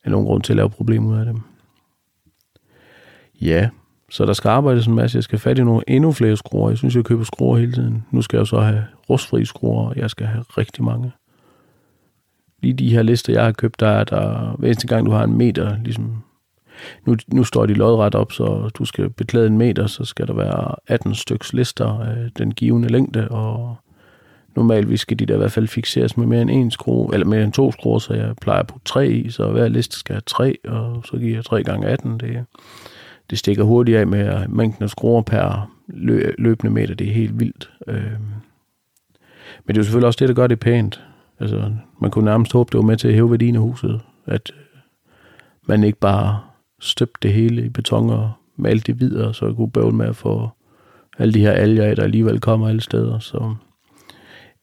er 0.05 0.11
nogen 0.11 0.27
grund 0.27 0.43
til 0.43 0.53
at 0.53 0.57
lave 0.57 0.71
problemer 0.71 1.19
af 1.19 1.25
dem. 1.25 1.41
Ja, 3.41 3.69
så 4.11 4.27
der 4.27 4.33
skal 4.33 4.49
arbejdes 4.49 4.87
en 4.87 4.95
masse. 4.95 5.17
Jeg 5.17 5.25
skal 5.25 5.39
fat 5.39 5.59
i 5.59 5.65
nogle 5.65 5.83
endnu 5.89 6.13
flere 6.13 6.37
skruer. 6.37 6.69
Jeg 6.69 6.79
synes, 6.79 6.97
jeg 6.97 7.05
køber 7.05 7.25
skruer 7.25 7.59
hele 7.59 7.73
tiden. 7.73 8.05
Nu 8.11 8.23
skal 8.23 8.37
jeg 8.37 8.47
så 8.47 8.61
have 8.61 8.85
rustfri 9.11 9.45
skruer, 9.45 9.89
og 9.89 9.97
jeg 9.97 10.11
skal 10.11 10.27
have 10.27 10.45
rigtig 10.59 10.85
mange. 10.85 11.13
Lige 12.63 12.75
de 12.75 12.91
her 12.91 13.03
lister, 13.03 13.33
jeg 13.33 13.45
har 13.45 13.53
købt, 13.53 13.81
der 13.81 13.89
er 13.89 14.05
der, 14.05 14.57
hver 14.59 14.69
eneste 14.69 14.87
gang 14.87 15.07
du 15.07 15.11
har 15.11 15.25
en 15.25 15.39
meter, 15.39 15.77
ligesom 15.83 16.23
nu, 17.07 17.17
nu 17.29 17.45
står 17.45 17.67
de 17.67 17.75
lodret 17.75 18.15
op, 18.15 18.33
så 18.33 18.71
du 18.75 18.85
skal 18.85 19.11
beklæde 19.11 19.47
en 19.47 19.59
meter, 19.59 19.87
så 19.87 20.05
skal 20.05 20.27
der 20.27 20.35
være 20.35 20.75
18 20.87 21.15
styks 21.15 21.53
lister 21.53 22.01
af 22.01 22.31
den 22.39 22.55
givende 22.55 22.89
længde, 22.89 23.29
og 23.29 23.77
normalt 24.57 25.01
skal 25.01 25.19
de 25.19 25.27
der 25.27 25.35
i 25.35 25.39
hvert 25.39 25.53
fald 25.53 25.69
fixeres 25.69 26.17
med 26.17 26.27
mere 26.27 26.43
end 26.43 26.51
en 26.51 26.71
skrue, 26.71 27.11
eller 27.13 27.27
mere 27.27 27.45
end 27.45 27.53
to 27.53 27.73
skruer, 27.73 27.99
så 27.99 28.15
jeg 28.15 28.37
plejer 28.41 28.61
at 28.61 28.67
putte 28.67 28.85
tre 28.85 29.09
i, 29.09 29.31
så 29.31 29.51
hver 29.51 29.69
liste 29.69 29.99
skal 29.99 30.15
have 30.15 30.23
tre, 30.27 30.57
og 30.69 31.03
så 31.05 31.17
giver 31.17 31.35
jeg 31.35 31.45
3 31.45 31.63
gange 31.63 31.87
18. 31.87 32.21
Det, 32.21 32.45
det 33.31 33.39
stikker 33.39 33.65
hurtigt 33.65 33.99
af 33.99 34.07
med 34.07 34.49
mængden 34.49 34.83
af 34.83 34.91
skruer 34.91 35.23
per 35.23 35.71
løbende 36.39 36.73
meter, 36.73 36.95
det 36.95 37.09
er 37.09 37.13
helt 37.13 37.41
vildt. 37.41 37.71
Øhm, 37.89 38.03
men 39.65 39.69
det 39.69 39.77
er 39.77 39.81
jo 39.81 39.85
selvfølgelig 39.85 40.07
også 40.07 40.19
det, 40.19 40.29
der 40.29 40.35
gør 40.35 40.47
det 40.47 40.61
pænt. 40.61 41.03
Altså, 41.41 41.73
man 42.01 42.11
kunne 42.11 42.25
nærmest 42.25 42.53
håbe, 42.53 42.69
det 42.73 42.79
var 42.79 42.85
med 42.85 42.97
til 42.97 43.09
at 43.09 43.15
hæve 43.15 43.31
værdien 43.31 43.57
af 43.57 43.63
huset, 43.63 44.01
at 44.27 44.53
man 45.69 45.85
ikke 45.85 45.99
bare 45.99 46.41
støbte 46.81 47.19
det 47.23 47.33
hele 47.33 47.65
i 47.65 47.69
beton 47.69 48.11
og 48.11 48.33
malte 48.57 48.93
det 48.93 49.01
videre, 49.01 49.35
så 49.35 49.47
jeg 49.47 49.57
kunne 49.57 49.71
bøvle 49.71 49.97
med 49.97 50.07
at 50.07 50.17
få 50.17 50.49
alle 51.19 51.35
de 51.35 51.41
her 51.41 51.53
alger 51.53 51.85
af, 51.85 51.97
der 51.97 52.03
alligevel 52.03 52.41
kommer 52.41 52.69
alle 52.69 52.81
steder. 52.81 53.19
Så 53.19 53.55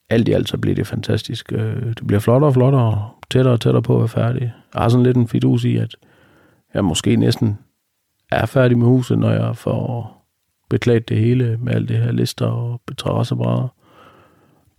alt 0.09 0.27
i 0.27 0.31
alt 0.31 0.49
så 0.49 0.57
bliver 0.57 0.75
det 0.75 0.87
fantastisk. 0.87 1.53
Øh, 1.53 1.85
det 1.85 2.07
bliver 2.07 2.19
flottere 2.19 2.49
og 2.49 2.53
flottere, 2.53 3.09
tættere 3.29 3.53
og 3.53 3.61
tættere 3.61 3.83
på 3.83 3.93
at 3.93 3.99
være 3.99 4.07
færdig. 4.07 4.41
Jeg 4.73 4.81
har 4.81 4.89
sådan 4.89 5.03
lidt 5.03 5.17
en 5.17 5.27
fidus 5.27 5.63
i, 5.63 5.77
at 5.77 5.95
jeg 6.73 6.85
måske 6.85 7.15
næsten 7.15 7.57
er 8.31 8.45
færdig 8.45 8.77
med 8.77 8.87
huset, 8.87 9.19
når 9.19 9.31
jeg 9.31 9.57
får 9.57 10.19
beklædt 10.69 11.09
det 11.09 11.17
hele 11.17 11.57
med 11.61 11.73
alt 11.73 11.89
det 11.89 11.97
her 11.97 12.11
lister 12.11 12.45
og 12.45 12.81
betrasserbrædder. 12.85 13.67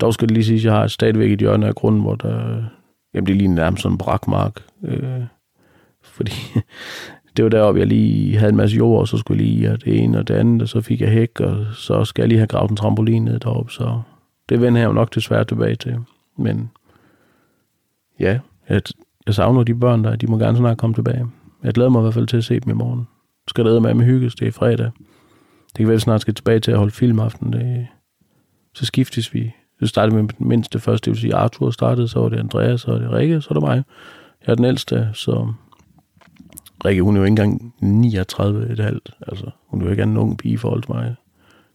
Dog 0.00 0.14
skal 0.14 0.28
det 0.28 0.34
lige 0.34 0.44
sige, 0.44 0.56
at 0.56 0.64
jeg 0.64 0.72
har 0.72 0.86
stadigvæk 0.86 1.32
et 1.32 1.38
hjørne 1.38 1.66
af 1.66 1.74
grunden, 1.74 2.00
hvor 2.00 2.14
der, 2.14 2.64
jamen 3.14 3.26
det 3.26 3.32
er 3.32 3.36
lige 3.36 3.54
nærmest 3.54 3.82
sådan 3.82 3.94
en 3.94 3.98
brakmark. 3.98 4.62
Øh, 4.84 5.22
fordi 6.02 6.32
det 7.36 7.44
var 7.44 7.48
deroppe, 7.48 7.80
jeg 7.80 7.86
lige 7.86 8.36
havde 8.36 8.50
en 8.50 8.56
masse 8.56 8.76
jord, 8.76 9.00
og 9.00 9.08
så 9.08 9.16
skulle 9.16 9.44
jeg 9.44 9.52
lige 9.52 9.66
have 9.66 9.76
det 9.76 9.98
ene 9.98 10.18
og 10.18 10.28
det 10.28 10.34
andet, 10.34 10.62
og 10.62 10.68
så 10.68 10.80
fik 10.80 11.00
jeg 11.00 11.10
hæk, 11.10 11.40
og 11.40 11.66
så 11.74 12.04
skal 12.04 12.22
jeg 12.22 12.28
lige 12.28 12.38
have 12.38 12.46
gravet 12.46 12.70
en 12.70 12.76
trampolin 12.76 13.24
ned 13.24 13.38
deroppe, 13.38 13.72
så 13.72 14.00
det 14.50 14.60
vender 14.60 14.80
jeg 14.80 14.88
jo 14.88 14.92
nok 14.92 15.14
desværre 15.14 15.44
tilbage 15.44 15.76
til. 15.76 15.98
Men 16.36 16.70
ja, 18.20 18.38
jeg, 18.68 18.82
jeg 19.26 19.34
savner 19.34 19.62
de 19.62 19.74
børn 19.74 20.04
der, 20.04 20.16
de 20.16 20.26
må 20.26 20.38
gerne 20.38 20.56
snart 20.56 20.78
komme 20.78 20.94
tilbage. 20.94 21.26
Jeg 21.62 21.74
glæder 21.74 21.90
mig 21.90 22.00
i 22.00 22.02
hvert 22.02 22.14
fald 22.14 22.26
til 22.26 22.36
at 22.36 22.44
se 22.44 22.60
dem 22.60 22.70
i 22.70 22.74
morgen. 22.74 23.08
Skal 23.48 23.64
lade 23.64 23.80
med 23.80 23.94
med 23.94 24.04
hygges, 24.04 24.34
det 24.34 24.48
er 24.48 24.52
fredag. 24.52 24.90
Det 25.66 25.76
kan 25.76 25.86
være, 25.86 25.94
at 25.94 25.96
vi 25.96 26.00
snart 26.00 26.20
skal 26.20 26.34
tilbage 26.34 26.60
til 26.60 26.70
at 26.70 26.78
holde 26.78 26.92
filmaften. 26.92 27.52
Det, 27.52 27.86
så 28.74 28.86
skiftes 28.86 29.34
vi. 29.34 29.52
Så 29.80 29.86
startede 29.86 30.16
med 30.16 30.28
den 30.38 30.48
mindste 30.48 30.80
først, 30.80 31.04
det 31.04 31.10
vil 31.10 31.20
sige 31.20 31.34
Arthur 31.34 31.70
startede, 31.70 32.08
så 32.08 32.20
var 32.20 32.28
det 32.28 32.38
Andreas, 32.38 32.80
så 32.80 32.92
var 32.92 32.98
det 32.98 33.12
Rikke, 33.12 33.40
så 33.40 33.46
er 33.50 33.54
det 33.54 33.62
mig. 33.62 33.84
Jeg 34.46 34.52
er 34.52 34.54
den 34.54 34.64
ældste, 34.64 35.10
så 35.12 35.52
Rikke, 36.84 37.02
hun 37.02 37.16
er 37.16 37.20
jo 37.20 37.24
ikke 37.24 37.42
engang 37.42 37.74
39 37.80 38.72
et 38.72 38.78
halvt. 38.78 39.10
Altså, 39.26 39.50
hun 39.66 39.80
er 39.80 39.84
jo 39.84 39.90
ikke 39.90 40.02
en 40.02 40.16
ung 40.16 40.38
pige 40.38 40.54
i 40.54 40.56
forhold 40.56 40.82
til 40.82 40.92
mig. 40.92 41.16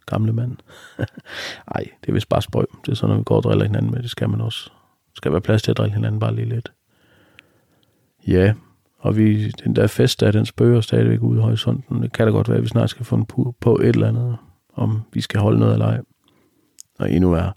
Gamle 0.06 0.34
mand. 0.34 0.58
Ej, 1.76 1.84
det 2.02 2.10
er 2.10 2.14
vist 2.14 2.30
bare 2.30 2.42
spøj. 2.42 2.66
Det 2.86 2.92
er 2.92 2.96
sådan, 2.96 3.10
når 3.10 3.18
vi 3.18 3.24
går 3.24 3.36
og 3.36 3.44
driller 3.44 3.66
hinanden 3.66 3.92
med. 3.92 4.02
Det 4.02 4.10
skal 4.10 4.30
man 4.30 4.42
også. 4.42 4.70
Der 4.70 5.18
skal 5.18 5.32
være 5.32 5.42
plads 5.42 5.64
til 5.64 5.72
at 5.72 5.78
drille 5.78 5.96
hinanden 5.96 6.20
bare 6.20 6.36
lige 6.36 6.50
lidt. 6.50 6.72
Ja, 8.28 8.54
og 9.00 9.18
vi, 9.18 9.50
den 9.50 9.76
der 9.76 9.88
fest 9.88 10.20
der, 10.20 10.32
den 10.32 10.46
spøger 10.46 10.82
stadigvæk 10.82 11.22
ude 11.22 11.40
i 11.40 11.42
horisonten. 11.42 12.04
Det 12.04 12.14
kan 12.14 12.28
da 12.28 12.32
godt 12.32 12.50
være, 12.50 12.58
at 12.58 12.64
vi 12.64 12.68
snart 12.68 12.90
skal 12.90 13.06
få 13.06 13.24
på, 13.24 13.56
på 13.60 13.76
et 13.76 13.88
eller 13.88 14.08
andet, 14.08 14.38
om 14.74 15.02
vi 15.14 15.22
skal 15.22 15.40
holde 15.40 15.60
noget 15.60 15.74
eller 15.74 15.86
ej. 15.86 16.02
Og 17.00 17.12
endnu 17.12 17.34
er, 17.34 17.52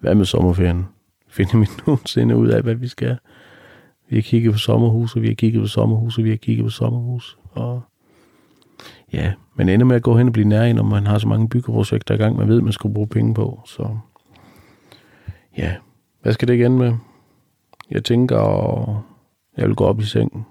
hvad 0.00 0.14
med 0.14 0.24
sommerferien? 0.24 0.86
Finder 1.28 1.58
vi 1.58 1.66
nogensinde 1.86 2.36
ud 2.36 2.48
af, 2.48 2.62
hvad 2.62 2.74
vi 2.74 2.88
skal? 2.88 3.18
Vi 4.08 4.16
har 4.16 4.22
kigget 4.22 4.52
på 4.52 4.58
sommerhuse, 4.58 5.20
vi 5.20 5.28
har 5.28 5.34
kigget 5.34 5.60
på 5.60 5.66
sommerhuse, 5.66 6.22
vi 6.22 6.30
har 6.30 6.36
kigget 6.36 6.64
på 6.64 6.70
sommerhus. 6.70 7.38
Og 7.50 7.82
ja, 9.14 9.32
man 9.54 9.68
ender 9.68 9.86
med 9.86 9.96
at 9.96 10.02
gå 10.02 10.16
hen 10.16 10.26
og 10.26 10.32
blive 10.32 10.48
nær 10.48 10.72
når 10.72 10.82
man 10.82 11.06
har 11.06 11.18
så 11.18 11.28
mange 11.28 11.48
byggeprojekter 11.48 12.14
i 12.14 12.18
gang, 12.18 12.36
man 12.36 12.48
ved, 12.48 12.60
man 12.60 12.72
skal 12.72 12.92
bruge 12.94 13.08
penge 13.08 13.34
på. 13.34 13.60
Så 13.66 13.98
ja, 15.58 15.74
hvad 16.22 16.32
skal 16.32 16.48
det 16.48 16.54
igen 16.54 16.78
med? 16.78 16.94
Jeg 17.90 18.04
tænker, 18.04 19.04
jeg 19.56 19.66
vil 19.66 19.76
gå 19.76 19.84
op 19.84 20.00
i 20.00 20.04
sengen. 20.04 20.46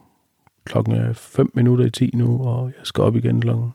Klokken 0.65 0.95
er 0.95 1.13
5 1.13 1.51
minutter 1.53 1.85
i 1.85 1.89
10 1.89 2.11
nu, 2.13 2.43
og 2.43 2.65
jeg 2.65 2.85
skal 2.85 3.03
op 3.03 3.15
igen 3.15 3.41
klokken 3.41 3.71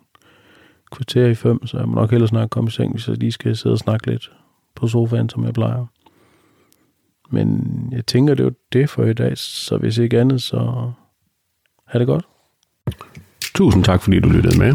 kvarter 0.92 1.27
i 1.27 1.35
5, 1.35 1.66
så 1.66 1.79
jeg 1.79 1.88
må 1.88 1.94
nok 1.94 2.11
hellere 2.11 2.29
snart 2.29 2.51
komme 2.51 2.68
i 2.68 2.70
seng, 2.70 2.92
hvis 2.92 3.09
jeg 3.09 3.16
lige 3.16 3.33
skal 3.33 3.57
sidde 3.57 3.74
og 3.74 3.79
snakke 3.79 4.07
lidt 4.07 4.33
på 4.74 4.87
sofaen, 4.87 5.29
som 5.29 5.44
jeg 5.44 5.55
plejer. 5.55 5.87
Men 7.31 7.88
jeg 7.92 8.07
tænker, 8.07 8.35
det 8.35 8.44
var 8.44 8.53
det 8.72 8.90
for 8.90 9.05
i 9.05 9.12
dag, 9.12 9.38
så 9.38 9.77
hvis 9.77 9.98
ikke 9.98 10.20
andet, 10.20 10.42
så 10.42 10.92
ha' 11.87 11.98
det 11.98 12.07
godt. 12.07 12.29
Tusind 13.59 13.85
tak, 13.85 14.03
fordi 14.03 14.21
du 14.21 14.29
lyttede 14.29 14.59
med. 14.59 14.75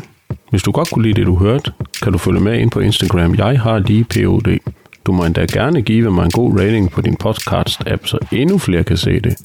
Hvis 0.49 0.63
du 0.63 0.71
godt 0.71 0.91
kunne 0.91 1.03
lide 1.03 1.13
det, 1.13 1.27
du 1.27 1.35
hørte, 1.35 1.71
kan 2.01 2.11
du 2.11 2.17
følge 2.17 2.39
med 2.39 2.59
ind 2.59 2.71
på 2.71 2.79
Instagram. 2.79 3.35
Jeg 3.35 3.61
har 3.61 3.79
lige 3.79 4.03
POD. 4.03 4.57
Du 5.05 5.11
må 5.11 5.25
endda 5.25 5.45
gerne 5.45 5.81
give 5.81 6.11
mig 6.11 6.25
en 6.25 6.31
god 6.31 6.59
rating 6.59 6.91
på 6.91 7.01
din 7.01 7.17
podcast-app, 7.23 8.05
så 8.05 8.17
endnu 8.31 8.57
flere 8.57 8.83
kan 8.83 8.97
se 8.97 9.19
det. 9.19 9.35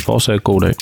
Fortsat 0.00 0.44
god 0.44 0.60
dag. 0.60 0.74